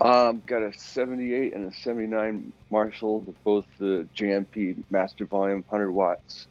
Um, 0.00 0.42
got 0.46 0.62
a 0.62 0.72
78 0.76 1.54
and 1.54 1.72
a 1.72 1.74
79 1.74 2.52
Marshall, 2.70 3.20
with 3.20 3.42
both 3.44 3.66
the 3.78 4.06
JMP 4.16 4.82
Master 4.90 5.24
Volume 5.24 5.64
100 5.68 5.92
watts, 5.92 6.46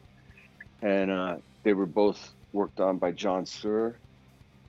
and 0.80 1.10
uh, 1.10 1.36
they 1.62 1.72
were 1.72 1.86
both 1.86 2.32
worked 2.52 2.80
on 2.80 2.98
by 2.98 3.12
John 3.12 3.44
Suhr. 3.44 3.94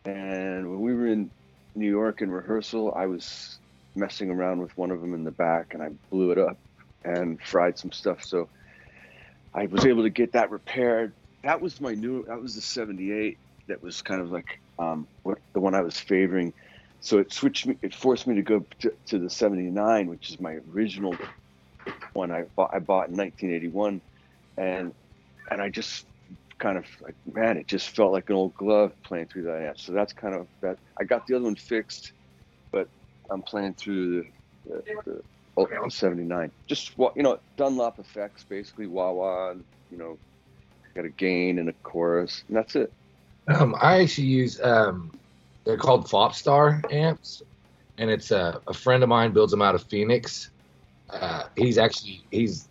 And 0.06 0.70
when 0.70 0.82
we 0.82 0.94
were 0.94 1.08
in 1.08 1.32
New 1.76 1.90
York 1.90 2.22
in 2.22 2.30
rehearsal, 2.30 2.94
I 2.96 3.06
was 3.06 3.58
messing 3.96 4.30
around 4.30 4.60
with 4.60 4.76
one 4.78 4.92
of 4.92 5.02
them 5.02 5.14
in 5.14 5.24
the 5.24 5.32
back, 5.32 5.74
and 5.74 5.82
I 5.82 5.90
blew 6.10 6.32
it 6.32 6.38
up 6.38 6.58
and 7.04 7.42
fried 7.42 7.78
some 7.78 7.92
stuff. 7.92 8.24
So 8.24 8.50
I 9.54 9.68
was 9.68 9.86
able 9.86 10.04
to 10.04 10.10
get 10.10 10.34
that 10.34 10.52
repaired. 10.52 11.14
That 11.44 11.62
was 11.62 11.80
my 11.80 11.94
new. 11.94 12.26
That 12.26 12.42
was 12.42 12.56
the 12.56 12.62
78. 12.62 13.38
That 13.68 13.84
was 13.84 14.02
kind 14.02 14.22
of 14.22 14.32
like 14.32 14.60
um, 14.80 15.08
what 15.24 15.38
the 15.54 15.60
one 15.60 15.76
I 15.76 15.82
was 15.82 16.00
favoring 16.00 16.54
so 17.04 17.18
it 17.18 17.32
switched 17.34 17.68
me 17.68 17.78
it 17.82 17.94
forced 17.94 18.26
me 18.26 18.36
to 18.36 18.42
go 18.42 18.66
to, 18.80 18.92
to 19.06 19.20
the 19.20 19.30
79 19.30 20.08
which 20.08 20.30
is 20.32 20.40
my 20.40 20.58
original 20.74 21.16
one 22.14 22.32
i 22.32 22.44
bought 22.56 22.72
i 22.74 22.80
bought 22.80 23.10
in 23.10 23.18
1981 23.18 24.02
and 24.58 24.94
and 25.52 25.62
i 25.62 25.70
just 25.70 26.06
kind 26.60 26.78
of 26.78 26.86
like 27.02 27.16
man 27.34 27.58
it 27.58 27.68
just 27.68 27.90
felt 27.90 28.14
like 28.14 28.30
an 28.30 28.36
old 28.36 28.54
glove 28.56 28.94
playing 29.04 29.28
through 29.28 29.44
that 29.44 29.62
amp 29.62 29.78
so 29.78 29.92
that's 29.92 30.14
kind 30.14 30.34
of 30.34 30.48
that 30.62 30.78
i 31.00 31.04
got 31.04 31.28
the 31.28 31.36
other 31.36 31.44
one 31.44 31.56
fixed 31.56 32.14
but 32.72 32.88
i'm 33.30 33.42
playing 33.42 33.74
through 33.74 34.26
the, 34.66 34.72
the, 34.72 34.84
the 35.06 35.22
oh, 35.58 35.90
79 35.90 36.52
just 36.68 36.98
what 36.98 37.16
you 37.16 37.24
know 37.24 37.40
dunlop 37.58 38.00
effects 38.00 38.44
basically 38.44 38.88
wah 38.88 39.12
wah 39.12 39.52
and, 39.52 39.64
you 39.92 39.98
know 39.98 40.18
got 40.96 41.06
a 41.06 41.10
gain 41.10 41.60
and 41.60 41.70
a 41.70 41.74
chorus 41.84 42.44
and 42.48 42.58
that's 42.58 42.76
it 42.76 42.92
Um, 43.48 43.76
I 43.82 44.02
actually 44.02 44.28
use 44.28 44.62
um, 44.62 45.12
they're 45.66 45.78
called 45.78 46.08
Fopstar 46.08 46.82
amps, 46.92 47.42
and 47.98 48.10
it's 48.10 48.32
a, 48.32 48.62
a 48.68 48.74
friend 48.74 49.04
of 49.04 49.10
mine 49.10 49.34
builds 49.34 49.52
them 49.52 49.62
out 49.62 49.76
of 49.76 49.84
Phoenix. 49.84 50.50
Uh, 51.10 51.44
he's 51.58 51.78
actually 51.78 52.24
he's 52.32 52.70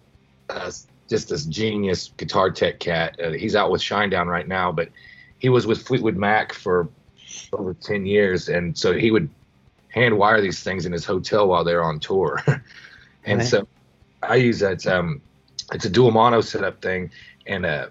uh, 0.48 0.70
just 1.08 1.28
this 1.28 1.44
genius 1.44 2.12
guitar 2.16 2.50
tech 2.50 2.80
cat. 2.80 3.18
Uh, 3.22 3.32
he's 3.32 3.54
out 3.54 3.70
with 3.70 3.82
Shinedown 3.82 4.26
right 4.26 4.48
now, 4.48 4.72
but 4.72 4.88
he 5.38 5.48
was 5.48 5.66
with 5.66 5.86
Fleetwood 5.86 6.16
Mac 6.16 6.52
for 6.52 6.88
over 7.52 7.74
ten 7.74 8.06
years, 8.06 8.48
and 8.48 8.76
so 8.76 8.94
he 8.94 9.10
would 9.10 9.28
hand 9.92 10.18
wire 10.18 10.40
these 10.40 10.62
things 10.62 10.84
in 10.86 10.92
his 10.92 11.04
hotel 11.04 11.46
while 11.46 11.64
they're 11.64 11.82
on 11.84 12.00
tour. 12.00 12.42
and 13.24 13.38
Right. 13.38 13.46
so 13.48 13.68
I 14.22 14.36
use 14.36 14.58
that. 14.60 14.86
Um, 14.86 15.20
it's 15.72 15.84
a 15.84 15.90
dual 15.90 16.10
mono 16.10 16.40
setup 16.40 16.82
thing, 16.82 17.10
and 17.46 17.64
uh, 17.64 17.88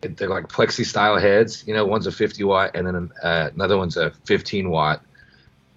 they're 0.00 0.28
like 0.28 0.48
plexi 0.48 0.84
style 0.84 1.18
heads. 1.18 1.64
You 1.66 1.74
know, 1.74 1.84
one's 1.84 2.06
a 2.06 2.12
50 2.12 2.44
watt, 2.44 2.76
and 2.76 2.86
then 2.86 3.10
uh, 3.22 3.50
another 3.54 3.76
one's 3.76 3.96
a 3.96 4.10
15 4.24 4.70
watt. 4.70 5.02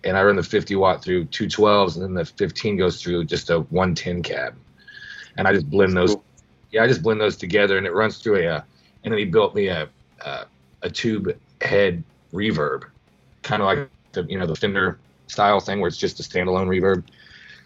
And 0.03 0.15
I 0.15 0.23
run 0.23 0.35
the 0.35 0.43
50 0.43 0.75
watt 0.75 1.03
through 1.03 1.25
two 1.25 1.47
12s, 1.47 1.95
and 1.95 2.03
then 2.03 2.13
the 2.13 2.25
15 2.25 2.77
goes 2.77 3.01
through 3.01 3.25
just 3.25 3.49
a 3.49 3.61
110 3.61 4.21
cab. 4.23 4.55
And 5.37 5.47
I 5.47 5.53
just 5.53 5.69
blend 5.69 5.95
those. 5.95 6.15
Cool. 6.15 6.23
Yeah, 6.71 6.83
I 6.83 6.87
just 6.87 7.01
blend 7.01 7.19
those 7.21 7.37
together, 7.37 7.77
and 7.77 7.87
it 7.87 7.93
runs 7.93 8.17
through 8.19 8.43
a. 8.43 8.47
Uh, 8.47 8.61
and 9.03 9.13
then 9.13 9.19
he 9.19 9.25
built 9.25 9.55
me 9.55 9.67
a 9.67 9.89
a, 10.25 10.45
a 10.81 10.89
tube 10.89 11.37
head 11.61 12.03
reverb, 12.33 12.83
kind 13.43 13.61
of 13.61 13.65
like 13.67 13.89
the 14.11 14.23
you 14.23 14.37
know 14.37 14.45
the 14.45 14.55
Fender 14.55 14.99
style 15.27 15.59
thing 15.59 15.79
where 15.79 15.87
it's 15.87 15.97
just 15.97 16.19
a 16.19 16.23
standalone 16.23 16.67
reverb. 16.67 17.03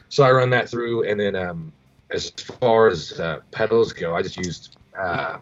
So 0.10 0.24
I 0.24 0.32
run 0.32 0.50
that 0.52 0.70
through, 0.70 1.10
and 1.10 1.20
then 1.20 1.36
um, 1.36 1.72
as 2.10 2.30
far 2.30 2.88
as 2.88 3.20
uh, 3.20 3.40
pedals 3.52 3.94
go, 3.94 4.16
I 4.16 4.22
just 4.22 4.38
used 4.38 4.78
uh, 4.98 5.38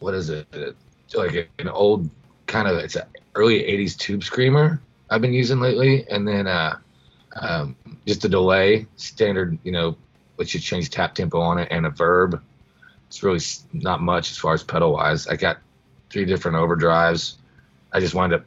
what 0.00 0.14
is 0.14 0.28
it? 0.28 0.76
Like 1.14 1.48
an 1.58 1.68
old 1.68 2.10
kind 2.46 2.68
of 2.68 2.76
it's 2.78 2.96
an 2.96 3.04
early 3.34 3.60
'80s 3.60 3.96
tube 3.96 4.24
screamer 4.24 4.80
I've 5.10 5.20
been 5.20 5.32
using 5.32 5.60
lately, 5.60 6.04
and 6.10 6.26
then 6.26 6.46
uh, 6.46 6.78
um, 7.36 7.76
just 8.06 8.24
a 8.24 8.28
delay, 8.28 8.86
standard, 8.96 9.58
you 9.62 9.72
know, 9.72 9.96
which 10.36 10.54
you 10.54 10.60
change 10.60 10.90
tap 10.90 11.14
tempo 11.14 11.40
on 11.40 11.58
it, 11.58 11.68
and 11.70 11.86
a 11.86 11.90
verb. 11.90 12.42
It's 13.06 13.22
really 13.22 13.40
not 13.72 14.00
much 14.00 14.30
as 14.30 14.38
far 14.38 14.54
as 14.54 14.64
pedal 14.64 14.92
wise. 14.92 15.28
I 15.28 15.36
got 15.36 15.58
three 16.10 16.24
different 16.24 16.56
overdrives. 16.56 17.34
I 17.92 18.00
just 18.00 18.14
wound 18.14 18.32
up, 18.32 18.44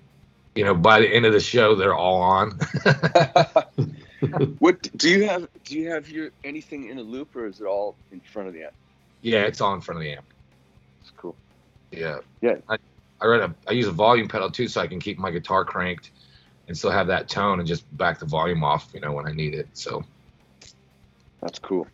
you 0.58 0.64
know, 0.64 0.74
by 0.74 1.00
the 1.00 1.08
end 1.08 1.26
of 1.26 1.34
the 1.34 1.40
show, 1.40 1.76
they're 1.76 1.96
all 1.96 2.22
on. 2.22 2.60
what 4.60 4.82
do 4.98 5.10
you 5.10 5.28
have 5.28 5.48
do 5.64 5.78
you 5.78 5.90
have 5.90 6.10
your 6.10 6.32
anything 6.44 6.90
in 6.90 6.98
a 6.98 7.02
loop 7.02 7.36
or 7.36 7.46
is 7.46 7.62
it 7.62 7.66
all 7.66 7.96
in 8.12 8.20
front 8.20 8.48
of 8.48 8.54
the 8.54 8.64
amp 8.64 8.74
yeah, 9.22 9.42
it's 9.42 9.62
all 9.62 9.74
in 9.74 9.82
front 9.82 9.98
of 9.98 10.04
the 10.04 10.12
amp. 10.12 10.26
it's 11.02 11.12
cool 11.18 11.36
Yeah. 11.92 12.20
Yeah. 12.42 12.56
I, 12.68 12.78
I 13.22 13.28
run 13.28 13.42
a 13.42 13.56
I 13.70 13.74
use 13.74 13.88
a 13.88 13.92
volume 13.92 14.28
pedal 14.28 14.50
too, 14.50 14.68
so 14.68 14.82
I 14.82 14.88
can 14.88 15.00
keep 15.00 15.18
my 15.18 15.32
guitar 15.32 15.64
cranked 15.64 16.12
and 16.68 16.78
still 16.78 16.92
have 16.92 17.08
that 17.08 17.30
tone 17.30 17.60
and 17.60 17.68
just 17.68 17.86
back 17.98 18.20
the 18.20 18.26
volume 18.26 18.64
off, 18.64 18.90
you 18.94 19.00
know, 19.00 19.12
when 19.12 19.28
I 19.28 19.32
need 19.32 19.54
it. 19.54 19.68
So 19.74 20.04
That's 21.42 21.60
cool. 21.60 21.88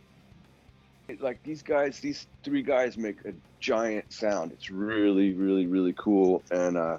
Like 1.20 1.42
these 1.42 1.62
guys, 1.62 2.00
these 2.00 2.26
three 2.42 2.62
guys 2.62 2.96
make 2.96 3.24
a 3.26 3.34
giant 3.60 4.10
sound. 4.12 4.52
It's 4.52 4.70
really, 4.70 5.32
really, 5.34 5.66
really 5.66 5.94
cool. 5.96 6.42
And 6.50 6.76
uh, 6.76 6.98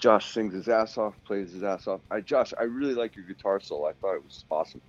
Josh 0.00 0.32
sings 0.32 0.54
his 0.54 0.68
ass 0.68 0.96
off, 0.98 1.14
plays 1.26 1.52
his 1.52 1.62
ass 1.62 1.86
off. 1.86 2.00
I, 2.10 2.20
Josh, 2.20 2.52
I 2.58 2.64
really 2.64 2.94
like 2.94 3.16
your 3.16 3.24
guitar 3.26 3.60
solo. 3.60 3.88
I 3.88 3.92
thought 3.92 4.14
it 4.14 4.24
was 4.24 4.44
awesome. 4.50 4.80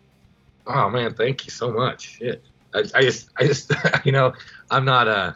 Oh 0.65 0.89
man, 0.89 1.13
thank 1.13 1.45
you 1.45 1.51
so 1.51 1.71
much. 1.71 2.17
Shit. 2.17 2.43
I, 2.73 2.83
I 2.95 3.01
just 3.01 3.29
I 3.37 3.45
just 3.45 3.71
you 4.05 4.11
know, 4.11 4.33
I'm 4.69 4.85
not 4.85 5.07
uh 5.07 5.33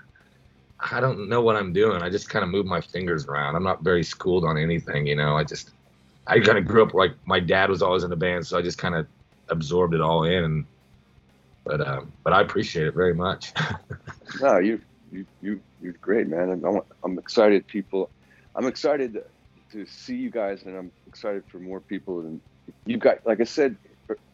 I 0.79 0.99
don't 0.99 1.29
know 1.29 1.41
what 1.41 1.55
I'm 1.55 1.73
doing. 1.73 2.01
I 2.01 2.09
just 2.09 2.29
kind 2.29 2.43
of 2.43 2.49
move 2.49 2.65
my 2.65 2.81
fingers 2.81 3.25
around. 3.25 3.55
I'm 3.55 3.63
not 3.63 3.83
very 3.83 4.03
schooled 4.03 4.45
on 4.45 4.57
anything, 4.57 5.07
you 5.07 5.15
know. 5.15 5.35
I 5.35 5.43
just 5.43 5.71
I 6.27 6.39
kind 6.39 6.57
of 6.57 6.65
grew 6.65 6.83
up 6.83 6.93
like 6.93 7.13
my 7.25 7.39
dad 7.39 7.69
was 7.69 7.81
always 7.81 8.03
in 8.03 8.11
a 8.11 8.15
band, 8.15 8.47
so 8.47 8.57
I 8.57 8.61
just 8.61 8.77
kind 8.77 8.95
of 8.95 9.07
absorbed 9.49 9.93
it 9.93 10.01
all 10.01 10.23
in 10.23 10.43
and 10.43 10.65
but 11.65 11.85
um 11.85 12.13
but 12.23 12.33
I 12.33 12.41
appreciate 12.41 12.87
it 12.87 12.93
very 12.93 13.13
much. 13.13 13.53
No, 14.41 14.57
you, 14.57 14.81
you, 15.11 15.25
you, 15.41 15.61
you're 15.81 15.93
great, 15.93 16.27
man. 16.27 16.49
I'm, 16.49 16.65
I'm, 16.65 16.81
I'm 17.03 17.19
excited. 17.19 17.67
People, 17.67 18.09
I'm 18.55 18.65
excited 18.65 19.13
to, 19.13 19.23
to 19.71 19.85
see 19.85 20.15
you 20.15 20.29
guys, 20.29 20.63
and 20.63 20.75
I'm 20.77 20.91
excited 21.07 21.43
for 21.47 21.59
more 21.59 21.79
people. 21.79 22.21
And 22.21 22.41
you 22.85 22.97
got, 22.97 23.25
like 23.25 23.41
I 23.41 23.45
said 23.45 23.75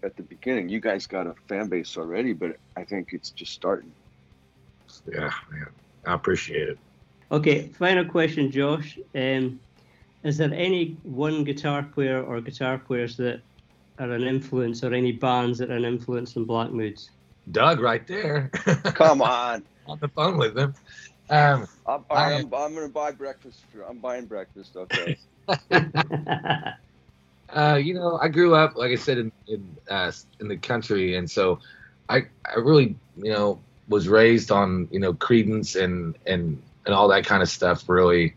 at 0.04 0.16
the 0.18 0.24
beginning, 0.24 0.70
you 0.70 0.80
guys 0.80 1.08
got 1.08 1.28
a 1.28 1.34
fan 1.48 1.68
base 1.70 1.98
already, 1.98 2.34
but 2.34 2.58
I 2.76 2.84
think 2.84 3.14
it's 3.14 3.30
just 3.30 3.54
starting. 3.54 3.92
yeah, 5.12 5.32
man. 5.52 5.68
I 6.06 6.14
appreciate 6.14 6.70
it. 6.70 6.78
Okay, 7.32 7.68
final 7.70 8.04
question, 8.06 8.52
Josh. 8.52 9.00
Um, 9.16 9.60
is 10.24 10.38
there 10.38 10.54
any 10.54 10.98
one 11.04 11.44
guitar 11.44 11.84
player 11.84 12.22
or 12.22 12.42
guitar 12.42 12.78
players 12.78 13.16
that 13.18 13.42
are 14.00 14.12
an 14.12 14.24
influence, 14.24 14.84
or 14.84 14.94
any 14.94 15.12
bands 15.12 15.60
that 15.60 15.70
are 15.70 15.76
an 15.76 15.86
influence 15.86 16.36
in 16.36 16.44
Black 16.46 16.72
Moods? 16.72 17.10
Doug 17.52 17.80
right 17.80 18.06
there. 18.06 18.50
Come 18.96 19.22
on. 19.22 19.64
on 19.88 20.00
the 20.00 20.08
phone 20.10 20.38
with 20.38 20.58
him. 20.58 20.74
Um, 21.32 21.68
I'm, 21.88 22.06
I- 22.12 22.36
I'm, 22.38 22.54
I'm 22.54 22.76
gonna 22.76 22.90
buy 22.90 23.12
breakfast. 23.12 23.66
For, 23.72 23.84
I'm 23.84 24.00
buying 24.00 24.28
breakfast. 24.28 24.76
Okay. 24.78 25.18
uh, 27.50 27.76
you 27.82 27.94
know, 27.94 28.18
I 28.22 28.28
grew 28.30 28.56
up, 28.56 28.76
like 28.78 28.92
I 28.92 28.96
said, 28.96 29.18
in 29.18 29.32
in, 29.48 29.78
uh, 29.90 30.12
in 30.40 30.48
the 30.48 30.58
country, 30.58 31.16
and 31.16 31.30
so 31.30 31.60
I 32.10 32.24
I 32.46 32.60
really, 32.60 32.96
you 33.18 33.32
know, 33.32 33.60
was 33.88 34.08
raised 34.08 34.52
on 34.52 34.88
you 34.92 35.00
know 35.00 35.14
Creedence 35.14 35.82
and 35.82 36.16
and 36.26 36.62
and 36.86 36.96
all 36.96 37.08
that 37.10 37.26
kind 37.26 37.42
of 37.42 37.50
stuff, 37.50 37.88
really, 37.90 38.36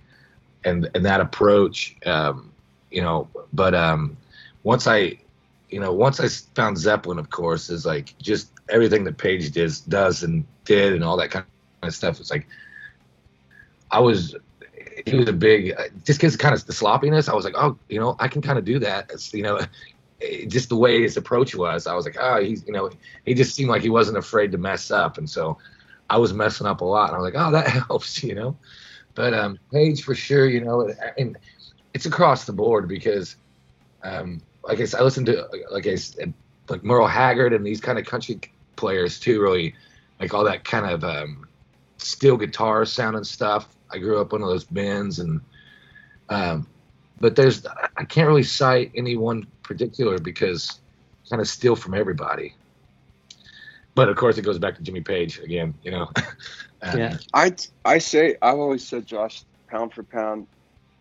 and 0.65 0.89
and 0.95 1.05
that 1.05 1.21
approach, 1.21 1.97
um, 2.07 2.53
you 2.91 3.03
know. 3.03 3.29
But 3.53 3.75
um, 3.75 4.17
once 4.63 4.87
I, 4.87 5.19
you 5.71 5.81
know, 5.81 5.93
once 5.93 6.21
I 6.21 6.29
found 6.55 6.79
Zeppelin, 6.79 7.19
of 7.19 7.31
course, 7.31 7.71
is 7.71 7.87
like 7.87 8.17
just 8.21 8.51
everything 8.71 9.05
that 9.05 9.19
Page 9.19 9.53
does 9.53 9.81
does 9.81 10.23
and 10.23 10.45
did 10.65 10.93
and 10.95 11.05
all 11.05 11.17
that 11.19 11.31
kind 11.31 11.47
of 11.47 11.55
stuff. 11.55 11.77
It's 11.79 11.91
like 11.93 12.05
I 13.95 14.01
was 14.01 14.35
he 15.07 15.15
was 15.17 15.29
a 15.29 15.33
big 15.33 15.73
uh, 15.79 15.85
just 16.05 16.19
because 16.19 16.37
kind 16.37 16.53
of 16.53 16.67
the 16.67 16.73
sloppiness 16.73 17.29
i 17.29 17.35
was 17.35 17.45
like 17.45 17.55
oh 17.57 17.79
you 17.89 18.01
know 18.01 18.17
i 18.19 18.27
can 18.27 18.43
kind 18.43 18.59
of 18.59 18.65
do 18.65 18.79
that. 18.81 19.09
It's, 19.13 19.33
you 19.33 19.43
know 19.43 19.61
just 20.49 20.69
the 20.69 20.77
way 20.77 21.03
his 21.03 21.17
approach 21.17 21.55
was 21.55 21.87
i 21.87 21.95
was 21.95 22.05
like 22.05 22.17
oh 22.19 22.43
he's 22.43 22.67
you 22.67 22.73
know 22.73 22.91
he 23.25 23.35
just 23.35 23.55
seemed 23.55 23.71
like 23.71 23.83
he 23.83 23.91
wasn't 23.91 24.19
afraid 24.19 24.51
to 24.53 24.59
mess 24.59 24.91
up. 24.91 25.17
And 25.19 25.31
so 25.31 25.59
i 26.11 26.17
was 26.19 26.33
messing 26.33 26.67
up 26.67 26.81
a 26.81 26.85
lot. 26.85 27.11
And 27.11 27.17
i 27.17 27.21
was 27.21 27.33
like 27.33 27.41
oh 27.41 27.53
that 27.53 27.69
helps 27.89 28.23
you 28.23 28.35
know? 28.35 28.57
But 29.15 29.33
um 29.33 29.61
page 29.71 30.03
for 30.03 30.17
sure 30.17 30.49
you 30.49 30.61
know 30.61 30.93
and 31.17 31.37
it's 31.95 32.07
across 32.07 32.47
the 32.47 32.53
board 32.53 32.89
because 32.89 33.37
um 34.03 34.41
like 34.65 34.81
i 34.81 34.85
said 34.87 35.01
i 35.01 35.05
listened 35.05 35.27
to 35.27 35.49
like 35.71 35.87
i 35.87 35.95
said 35.95 36.35
like 36.69 36.83
merle 36.83 37.07
haggard 37.07 37.53
and 37.53 37.65
these 37.65 37.81
kind 37.81 37.97
of 37.99 38.07
country 38.07 38.41
players 38.75 39.21
too 39.21 39.41
really 39.41 39.73
like 40.19 40.35
all 40.35 40.43
that 40.43 40.65
kind 40.65 40.87
of 40.87 41.05
um 41.05 41.47
steel 41.99 42.37
guitar 42.37 42.85
sounding 42.85 43.25
stuff. 43.25 43.74
I 43.95 43.99
grew 43.99 44.21
up 44.21 44.33
one 44.33 44.43
of 44.43 44.49
those 44.49 44.65
bands, 44.65 45.19
and 45.21 45.41
um, 46.29 46.67
but 47.21 47.37
there's 47.37 47.65
I 47.97 48.05
can't 48.05 48.29
really 48.29 48.43
cite 48.43 48.93
any 48.95 49.17
one 49.17 49.47
particular 49.63 50.19
because 50.19 50.81
kind 51.31 51.41
of 51.41 51.49
steal 51.49 51.77
from 51.77 51.95
everybody. 51.95 52.55
But 53.95 54.09
of 54.09 54.17
course, 54.17 54.37
it 54.39 54.43
goes 54.43 54.59
back 54.59 54.77
to 54.77 54.83
Jimmy 54.83 55.01
Page 55.03 55.39
again. 55.39 55.75
You 55.83 55.93
know, 55.93 56.11
And 56.83 56.99
Yeah. 56.99 57.17
I 57.33 57.53
I 57.85 57.99
say 57.99 58.37
I've 58.43 58.59
always 58.59 58.87
said 58.87 59.07
Josh 59.07 59.45
pound 59.71 59.95
for 59.95 60.03
pound, 60.03 60.49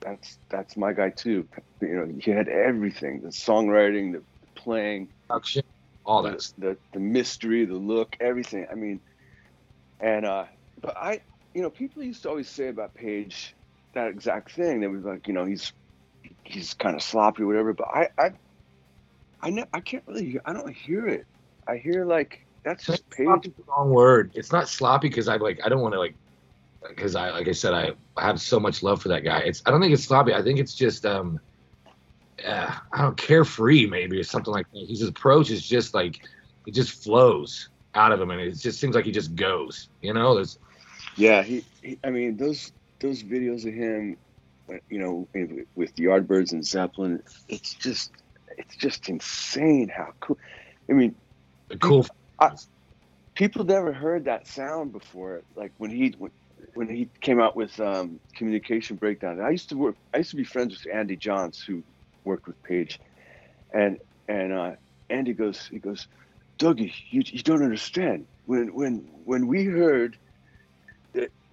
that's 0.02 0.38
that's 0.50 0.78
my 0.78 0.94
guy 0.94 1.10
too. 1.10 1.48
You 1.82 1.96
know, 1.96 2.14
he 2.20 2.32
had 2.32 2.48
everything: 2.48 3.22
the 3.22 3.30
songwriting, 3.30 4.14
the 4.14 4.24
playing, 4.56 5.10
production, 5.28 5.64
all 6.06 6.24
the, 6.24 6.32
that. 6.32 6.52
the 6.58 6.78
the 6.94 7.00
mystery, 7.00 7.66
the 7.66 7.76
look, 7.76 8.16
everything. 8.20 8.68
I 8.72 8.76
mean, 8.76 9.02
and 10.00 10.26
uh, 10.26 10.46
but 10.82 10.98
I, 10.98 11.22
you 11.54 11.62
know, 11.62 11.70
people 11.70 12.04
used 12.04 12.24
to 12.24 12.30
always 12.30 12.50
say 12.50 12.70
about 12.70 12.94
Page 12.96 13.56
that 13.94 14.08
exact 14.08 14.52
thing. 14.52 14.80
They 14.80 14.88
was 14.88 15.04
like, 15.04 15.28
you 15.28 15.34
know, 15.34 15.46
he's 15.46 15.72
he's 16.44 16.74
kind 16.74 16.96
of 16.96 17.04
sloppy, 17.04 17.44
or 17.44 17.48
whatever. 17.48 17.74
But 17.74 17.88
I 17.94 18.08
I 18.18 18.32
I, 19.42 19.50
ne- 19.50 19.70
I 19.74 19.82
can't 19.82 20.04
really 20.08 20.32
hear. 20.32 20.42
I 20.46 20.54
don't 20.54 20.74
hear 20.74 21.08
it. 21.08 21.26
I 21.68 21.78
hear 21.78 22.06
like 22.06 22.40
that's 22.64 22.86
just 22.86 23.10
Page. 23.10 23.28
The 23.44 23.54
wrong 23.68 23.90
word. 23.90 24.32
It's 24.36 24.52
not 24.52 24.70
sloppy 24.70 25.10
because 25.10 25.28
I 25.28 25.36
like 25.38 25.60
I 25.64 25.70
don't 25.70 25.82
want 25.82 25.94
to 25.94 26.00
like 26.00 26.16
because 26.88 27.16
I 27.16 27.30
like 27.32 27.48
I 27.48 27.52
said 27.52 27.74
I 27.74 27.92
have 28.18 28.42
so 28.42 28.60
much 28.60 28.84
love 28.84 29.02
for 29.02 29.10
that 29.10 29.24
guy. 29.24 29.40
It's 29.40 29.62
I 29.66 29.72
don't 29.72 29.82
think 29.82 29.94
it's 29.94 30.06
sloppy. 30.06 30.34
I 30.34 30.42
think 30.42 30.60
it's 30.60 30.74
just 30.74 31.06
um 31.06 31.40
uh, 32.46 32.74
I 32.92 33.02
don't 33.02 33.18
carefree 33.18 33.86
maybe 33.86 34.20
or 34.20 34.24
something 34.24 34.54
like 34.54 34.66
that. 34.74 34.86
His 34.90 35.04
approach 35.04 35.52
is 35.52 35.66
just 35.66 35.94
like 35.94 36.20
it 36.66 36.74
just 36.74 37.04
flows 37.04 37.70
out 37.96 38.12
of 38.12 38.20
him 38.20 38.32
and 38.32 38.42
it 38.42 38.58
just 38.58 38.80
seems 38.80 38.96
like 38.96 39.06
he 39.06 39.12
just 39.12 39.36
goes. 39.36 39.90
You 40.02 40.14
know, 40.14 40.36
there's 40.36 40.58
Yeah, 41.16 41.44
he, 41.44 41.64
he. 41.82 42.00
I 42.04 42.10
mean, 42.10 42.38
those 42.38 42.72
those 43.00 43.24
videos 43.24 43.68
of 43.68 43.74
him, 43.74 44.18
you 44.90 45.00
know, 45.00 45.28
with 45.76 45.96
Yardbirds 45.96 46.52
and 46.52 46.66
Zeppelin, 46.66 47.22
it's 47.48 47.74
just 47.76 48.12
it's 48.58 48.76
just 48.76 49.10
insane 49.10 49.90
how 49.90 50.14
cool. 50.20 50.38
I 50.90 50.94
mean, 50.94 51.16
cool. 51.80 52.06
people 53.36 53.64
never 53.64 53.94
heard 53.94 54.26
that 54.26 54.48
sound 54.48 54.92
before. 54.92 55.42
Like 55.56 55.72
when 55.78 55.92
he 55.92 56.16
when, 56.18 56.32
when 56.74 56.88
he 56.88 57.10
came 57.22 57.40
out 57.40 57.56
with 57.56 57.80
um, 57.80 58.20
Communication 58.36 58.96
Breakdown. 58.96 59.40
I 59.42 59.50
used 59.50 59.70
to 59.70 59.78
work. 59.78 59.96
I 60.14 60.18
used 60.18 60.32
to 60.32 60.36
be 60.36 60.44
friends 60.44 60.84
with 60.84 60.94
Andy 60.94 61.16
Johns, 61.16 61.62
who 61.62 61.84
worked 62.24 62.48
with 62.48 62.62
Page, 62.64 63.00
and 63.74 64.00
and 64.28 64.54
uh, 64.54 64.72
Andy 65.10 65.34
goes, 65.34 65.68
he 65.68 65.80
goes, 65.80 66.08
Dougie, 66.60 66.94
you, 67.10 67.24
you 67.26 67.44
don't 67.44 67.64
understand. 67.64 68.26
When 68.46 68.74
when 68.74 69.10
when 69.26 69.48
we 69.48 69.66
heard 69.66 70.18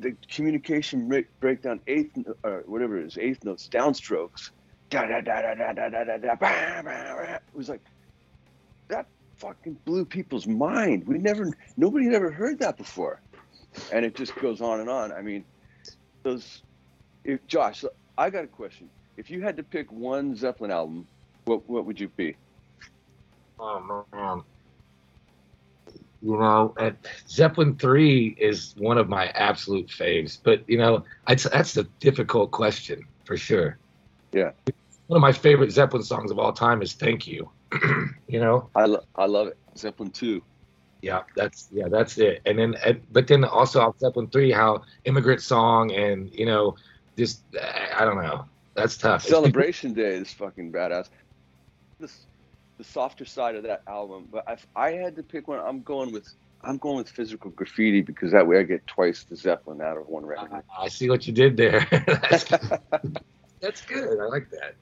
the 0.01 0.17
Communication 0.29 1.09
break, 1.09 1.27
Breakdown 1.41 1.81
eighth 1.87 2.17
or 2.43 2.65
whatever 2.67 2.99
it 2.99 3.07
is, 3.07 3.19
eighth 3.19 3.45
notes, 3.45 3.69
downstrokes, 3.71 4.51
da 4.89 5.07
da 5.07 5.21
da 5.21 5.41
da 5.43 5.55
da 5.55 5.73
da 5.73 5.89
da 5.89 6.05
da 6.05 6.17
da, 6.17 6.35
bah, 6.35 6.83
bah, 6.83 6.83
bah. 6.83 7.35
it 7.35 7.43
was 7.55 7.69
like 7.69 7.81
that 8.89 9.07
fucking 9.37 9.77
blew 9.85 10.05
people's 10.05 10.47
mind. 10.47 11.07
We 11.07 11.19
never, 11.19 11.57
nobody 11.77 12.07
had 12.07 12.15
ever 12.15 12.31
heard 12.31 12.59
that 12.61 12.77
before, 12.77 13.21
and 13.93 14.05
it 14.05 14.15
just 14.15 14.35
goes 14.37 14.61
on 14.61 14.81
and 14.81 14.91
on. 14.91 15.13
I 15.13 15.23
mean, 15.23 15.45
those. 16.23 16.63
If 17.25 17.47
Josh, 17.47 17.85
I 18.17 18.31
got 18.31 18.45
a 18.45 18.49
question. 18.49 18.89
If 19.17 19.31
you 19.31 19.43
had 19.43 19.57
to 19.59 19.63
pick 19.63 19.93
one 19.93 20.35
Zeppelin 20.35 20.71
album, 20.71 21.07
what 21.45 21.69
what 21.69 21.85
would 21.85 22.01
you 22.01 22.09
be? 22.09 22.37
Oh 23.59 24.05
man. 24.13 24.43
You 26.23 26.37
know, 26.39 26.75
and 26.79 26.97
Zeppelin 27.29 27.77
three 27.77 28.35
is 28.39 28.75
one 28.77 28.99
of 28.99 29.09
my 29.09 29.29
absolute 29.29 29.89
faves. 29.89 30.39
But 30.43 30.69
you 30.69 30.79
know, 30.79 31.05
that's 31.27 31.77
a 31.77 31.85
difficult 32.01 32.51
question 32.51 33.07
for 33.25 33.37
sure. 33.37 33.79
Yeah. 34.33 34.53
One 35.07 35.17
of 35.17 35.23
my 35.23 35.33
favorite 35.33 35.73
Zeppelin 35.73 36.03
songs 36.05 36.31
of 36.31 36.39
all 36.39 36.53
time 36.53 36.83
is 36.83 36.93
"Thank 36.93 37.27
You." 37.27 37.51
you 38.29 38.41
know, 38.41 38.69
I 38.75 38.85
lo- 38.85 39.05
I 39.17 39.27
love 39.27 39.49
it. 39.49 39.59
Zeppelin 39.77 40.11
two. 40.11 40.43
yeah, 41.03 41.23
that's 41.35 41.69
yeah, 41.73 41.89
that's 41.89 42.19
it. 42.19 42.43
And 42.45 42.59
then, 42.59 42.75
and, 42.85 43.01
but 43.11 43.27
then 43.27 43.45
also 43.45 43.81
off 43.81 43.99
Zeppelin 43.99 44.29
three, 44.29 44.51
how 44.53 44.83
"Immigrant 45.05 45.43
Song" 45.43 45.91
and 45.93 46.31
you 46.35 46.47
know, 46.47 46.77
just 47.17 47.43
I 47.59 48.05
don't 48.05 48.23
know, 48.23 48.45
that's 48.75 48.97
tough. 48.99 49.25
Celebration 49.25 49.95
Day 49.95 50.17
is 50.17 50.33
fucking 50.33 50.73
badass. 50.73 51.09
This 51.99 52.27
the 52.81 52.85
softer 52.85 53.27
side 53.27 53.57
of 53.57 53.65
that 53.65 53.83
album, 53.87 54.27
but 54.33 54.45
if 54.49 54.67
I 54.75 54.93
had 54.93 55.17
to 55.17 55.23
pick 55.23 55.47
one, 55.47 55.61
I'm 55.61 55.83
going 55.83 56.13
with 56.13 56.27
I'm 56.63 56.79
going 56.79 56.97
with 56.97 57.11
Physical 57.11 57.51
Graffiti 57.51 58.01
because 58.01 58.33
that 58.33 58.47
way 58.47 58.59
I 58.59 58.63
get 58.63 58.87
twice 58.87 59.25
the 59.25 59.37
Zeppelin 59.37 59.83
out 59.83 59.99
of 59.99 60.09
one 60.09 60.25
record. 60.25 60.63
I 60.79 60.89
see 60.89 61.11
what 61.11 61.27
you 61.27 61.33
did 61.35 61.59
there. 61.59 61.87
that's, 62.31 62.45
that's 63.61 63.83
good. 63.83 64.19
I 64.19 64.25
like 64.27 64.49
that. 64.51 64.77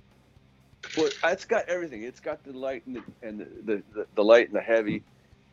Well, 0.97 1.11
it's 1.25 1.45
got 1.45 1.69
everything. 1.69 2.05
It's 2.05 2.21
got 2.21 2.45
the 2.45 2.53
light 2.53 2.87
and 2.87 2.97
the 2.97 3.03
and 3.21 3.41
the, 3.41 3.47
the, 3.65 3.83
the, 3.95 4.07
the 4.15 4.23
light 4.23 4.47
and 4.47 4.57
the 4.57 4.61
heavy 4.63 5.03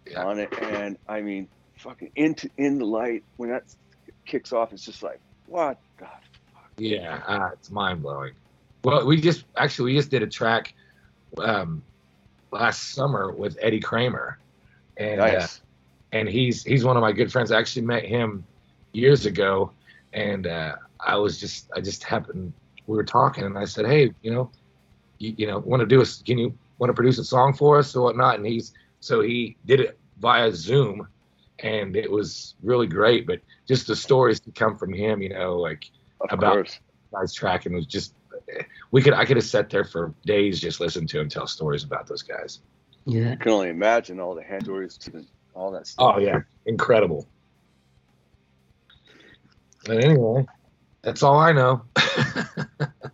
Yeah. 0.07 0.23
on 0.23 0.37
it, 0.37 0.53
and 0.61 0.97
I 1.07 1.21
mean, 1.21 1.47
fucking 1.79 2.11
into 2.15 2.51
in 2.57 2.77
the 2.77 2.85
light 2.85 3.23
when 3.37 3.49
that 3.49 3.63
kicks 4.27 4.53
off, 4.53 4.71
it's 4.71 4.85
just 4.85 5.01
like 5.01 5.19
what 5.47 5.79
the 5.97 6.07
Yeah, 6.77 7.21
uh, 7.25 7.49
it's 7.53 7.71
mind 7.71 8.03
blowing. 8.03 8.33
Well, 8.83 9.03
we 9.07 9.19
just 9.19 9.45
actually 9.57 9.93
we 9.93 9.97
just 9.97 10.11
did 10.11 10.21
a 10.21 10.27
track 10.27 10.75
um, 11.39 11.83
last 12.55 12.93
summer 12.93 13.31
with 13.31 13.57
Eddie 13.61 13.79
Kramer, 13.79 14.39
and 14.97 15.19
uh, 15.19 15.25
and 16.11 16.27
he's 16.29 16.63
he's 16.63 16.83
one 16.85 16.97
of 16.97 17.01
my 17.01 17.11
good 17.11 17.31
friends. 17.31 17.51
I 17.51 17.59
actually 17.59 17.85
met 17.85 18.05
him 18.05 18.45
years 18.93 19.25
ago, 19.25 19.71
and 20.13 20.47
uh, 20.47 20.75
I 20.99 21.17
was 21.17 21.39
just 21.39 21.69
I 21.75 21.81
just 21.81 22.03
happened 22.03 22.53
we 22.87 22.95
were 22.95 23.03
talking, 23.03 23.43
and 23.43 23.57
I 23.57 23.65
said, 23.65 23.85
hey, 23.85 24.13
you 24.21 24.31
know, 24.31 24.49
you, 25.17 25.33
you 25.37 25.47
know, 25.47 25.59
want 25.59 25.81
to 25.81 25.85
do 25.85 26.01
a 26.01 26.05
can 26.25 26.37
you 26.37 26.57
want 26.77 26.89
to 26.89 26.93
produce 26.93 27.17
a 27.19 27.23
song 27.25 27.53
for 27.53 27.77
us 27.77 27.95
or 27.95 28.03
whatnot? 28.03 28.35
And 28.35 28.45
he's 28.45 28.73
so 28.99 29.21
he 29.21 29.57
did 29.65 29.79
it 29.81 29.99
via 30.19 30.51
Zoom, 30.53 31.07
and 31.59 31.95
it 31.95 32.09
was 32.09 32.55
really 32.63 32.87
great. 32.87 33.27
But 33.27 33.41
just 33.67 33.87
the 33.87 33.95
stories 33.95 34.39
that 34.39 34.55
come 34.55 34.77
from 34.77 34.93
him, 34.93 35.21
you 35.21 35.29
know, 35.29 35.57
like 35.57 35.91
of 36.21 36.31
about- 36.31 36.53
course. 36.53 36.79
guys 37.11 37.33
tracking 37.33 37.73
was 37.73 37.85
just 37.85 38.13
we 38.91 39.01
could 39.01 39.13
I 39.13 39.25
could 39.25 39.37
have 39.37 39.45
sat 39.45 39.69
there 39.69 39.83
for 39.83 40.13
days 40.25 40.59
just 40.59 40.79
listening 40.79 41.07
to 41.07 41.19
him 41.19 41.29
tell 41.29 41.47
stories 41.47 41.83
about 41.83 42.07
those 42.07 42.21
guys. 42.21 42.59
Yeah. 43.05 43.31
I 43.31 43.35
can 43.35 43.51
only 43.51 43.69
imagine 43.69 44.19
all 44.19 44.35
the 44.35 44.43
hand 44.43 44.63
stories 44.63 44.97
to 44.97 45.11
the, 45.11 45.25
all 45.53 45.71
that 45.71 45.87
stuff. 45.87 46.15
Oh 46.15 46.19
yeah, 46.19 46.39
incredible. 46.65 47.27
But 49.85 50.03
anyway, 50.03 50.45
that's 51.03 51.21
all 51.21 51.37
I 51.37 51.51
know. 51.51 51.83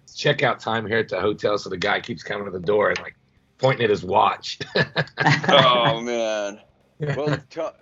Checkout 0.07 0.59
time 0.59 0.87
here 0.87 0.99
at 0.99 1.09
the 1.09 1.19
hotel, 1.19 1.57
so 1.57 1.69
the 1.69 1.77
guy 1.77 1.99
keeps 1.99 2.23
coming 2.23 2.45
to 2.45 2.51
the 2.51 2.65
door 2.65 2.89
and 2.89 2.99
like 2.99 3.15
pointing 3.57 3.83
at 3.83 3.89
his 3.89 4.03
watch. 4.03 4.59
oh 5.49 6.01
man. 6.01 6.59
Well, 6.99 7.37
tell, 7.49 7.75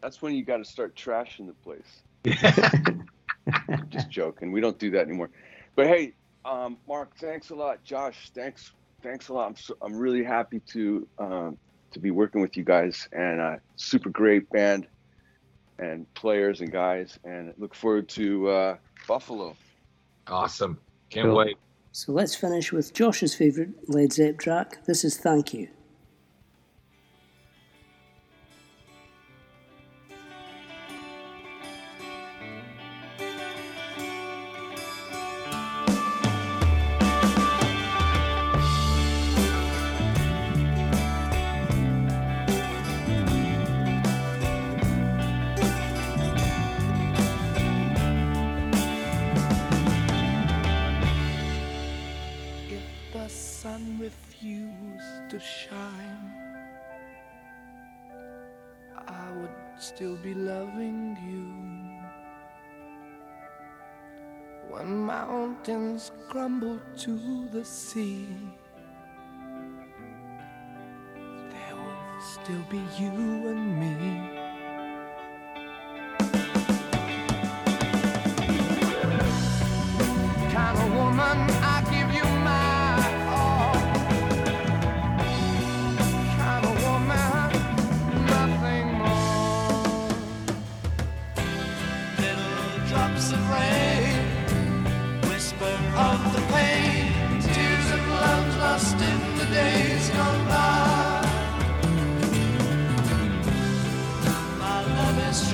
that's 0.00 0.20
when 0.20 0.34
you 0.34 0.44
got 0.44 0.58
to 0.58 0.64
start 0.64 0.94
trashing 0.94 1.46
the 1.46 1.54
place. 1.54 2.02
Just 3.88 4.10
joking. 4.10 4.52
We 4.52 4.60
don't 4.60 4.78
do 4.78 4.90
that 4.90 5.06
anymore. 5.06 5.30
But 5.74 5.86
hey, 5.86 6.14
um, 6.44 6.76
Mark, 6.88 7.16
thanks 7.16 7.50
a 7.50 7.54
lot. 7.54 7.82
Josh, 7.84 8.30
thanks, 8.34 8.72
thanks 9.02 9.28
a 9.28 9.32
lot. 9.34 9.48
I'm 9.48 9.56
so, 9.56 9.76
I'm 9.82 9.96
really 9.96 10.24
happy 10.24 10.60
to 10.68 11.06
um, 11.18 11.58
to 11.92 11.98
be 12.00 12.10
working 12.10 12.40
with 12.40 12.56
you 12.56 12.64
guys 12.64 13.08
and 13.12 13.40
uh, 13.40 13.56
super 13.76 14.08
great 14.10 14.48
band 14.50 14.86
and 15.78 16.12
players 16.14 16.60
and 16.60 16.70
guys, 16.70 17.18
and 17.24 17.52
look 17.58 17.74
forward 17.74 18.08
to 18.10 18.48
uh, 18.48 18.76
Buffalo. 19.06 19.56
awesome. 20.26 20.78
Can't 21.10 21.26
Cool. 21.26 21.36
wait. 21.36 21.56
So 21.92 22.12
let's 22.12 22.34
finish 22.34 22.72
with 22.72 22.94
Josh's 22.94 23.34
favourite 23.34 23.70
Led 23.88 24.12
Zepp 24.12 24.38
track. 24.38 24.84
This 24.86 25.04
is 25.04 25.16
Thank 25.18 25.52
You. 25.52 25.68
Still 59.94 60.16
be 60.16 60.32
loving 60.32 61.16
you. 61.26 61.52
When 64.70 64.96
mountains 64.96 66.12
crumble 66.30 66.80
to 66.98 67.48
the 67.52 67.64
sea, 67.64 68.26
there 71.50 71.76
will 71.76 72.20
still 72.20 72.64
be 72.70 72.80
you 72.98 73.12
and 73.50 73.80
me. 73.80 74.41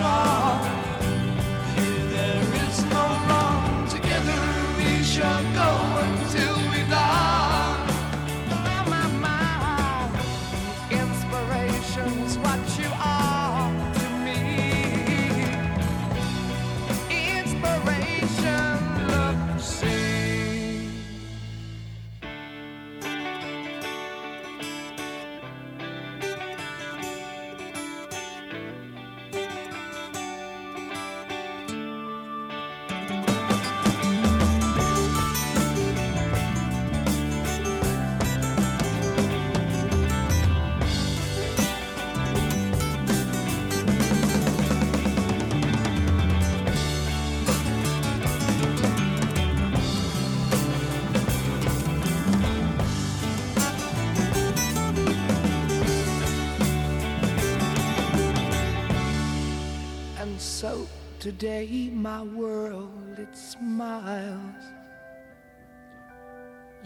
Is 0.00 0.37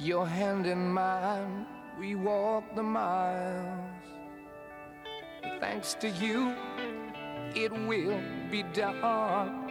Your 0.02 0.26
hand 0.26 0.66
in 0.66 0.92
mine, 0.92 1.64
we 1.96 2.16
walk 2.16 2.64
the 2.74 2.82
miles. 2.82 3.78
Thanks 5.60 5.94
to 6.00 6.08
you, 6.08 6.56
it 7.54 7.70
will 7.70 8.20
be 8.50 8.64
done. 8.74 9.70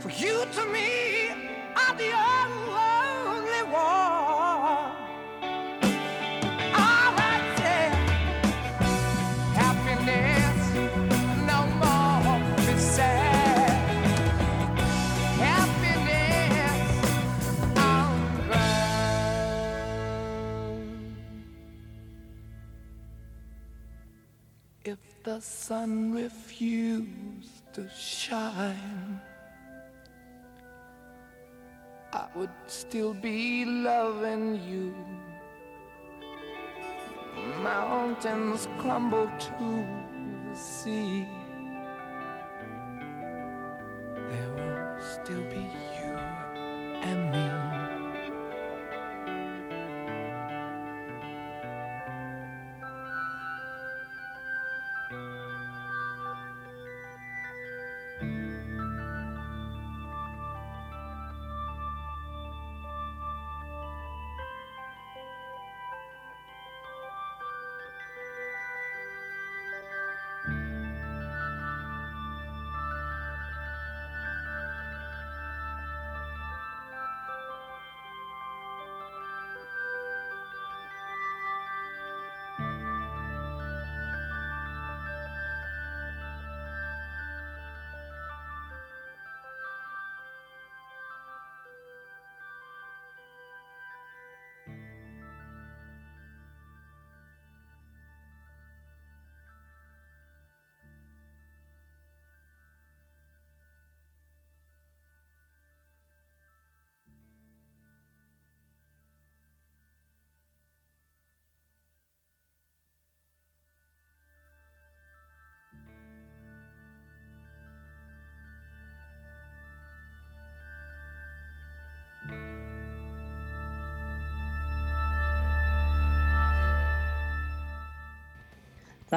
For 0.00 0.10
you 0.10 0.44
to 0.52 0.64
me 0.66 1.30
are 1.76 1.94
the 1.94 2.10
only 2.10 2.85
the 25.26 25.40
sun 25.40 26.12
refused 26.12 27.64
to 27.72 27.88
shine, 27.90 29.20
I 32.12 32.26
would 32.36 32.56
still 32.68 33.12
be 33.12 33.64
loving 33.64 34.60
you 34.70 34.94
mountains 37.60 38.68
crumble 38.78 39.28
to 39.40 39.86
the 40.48 40.54
sea. 40.54 41.26
There 44.30 44.52
will 44.54 45.00
still 45.00 45.42
be 45.50 45.66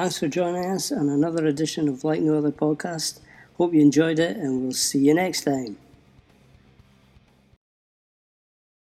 Thanks 0.00 0.18
for 0.18 0.28
joining 0.28 0.64
us 0.64 0.90
on 0.92 1.10
another 1.10 1.44
edition 1.44 1.86
of 1.86 2.04
Like 2.04 2.22
No 2.22 2.38
Other 2.38 2.50
Podcast. 2.50 3.20
Hope 3.58 3.74
you 3.74 3.82
enjoyed 3.82 4.18
it, 4.18 4.38
and 4.38 4.62
we'll 4.62 4.72
see 4.72 5.00
you 5.00 5.12
next 5.12 5.42
time. 5.42 5.76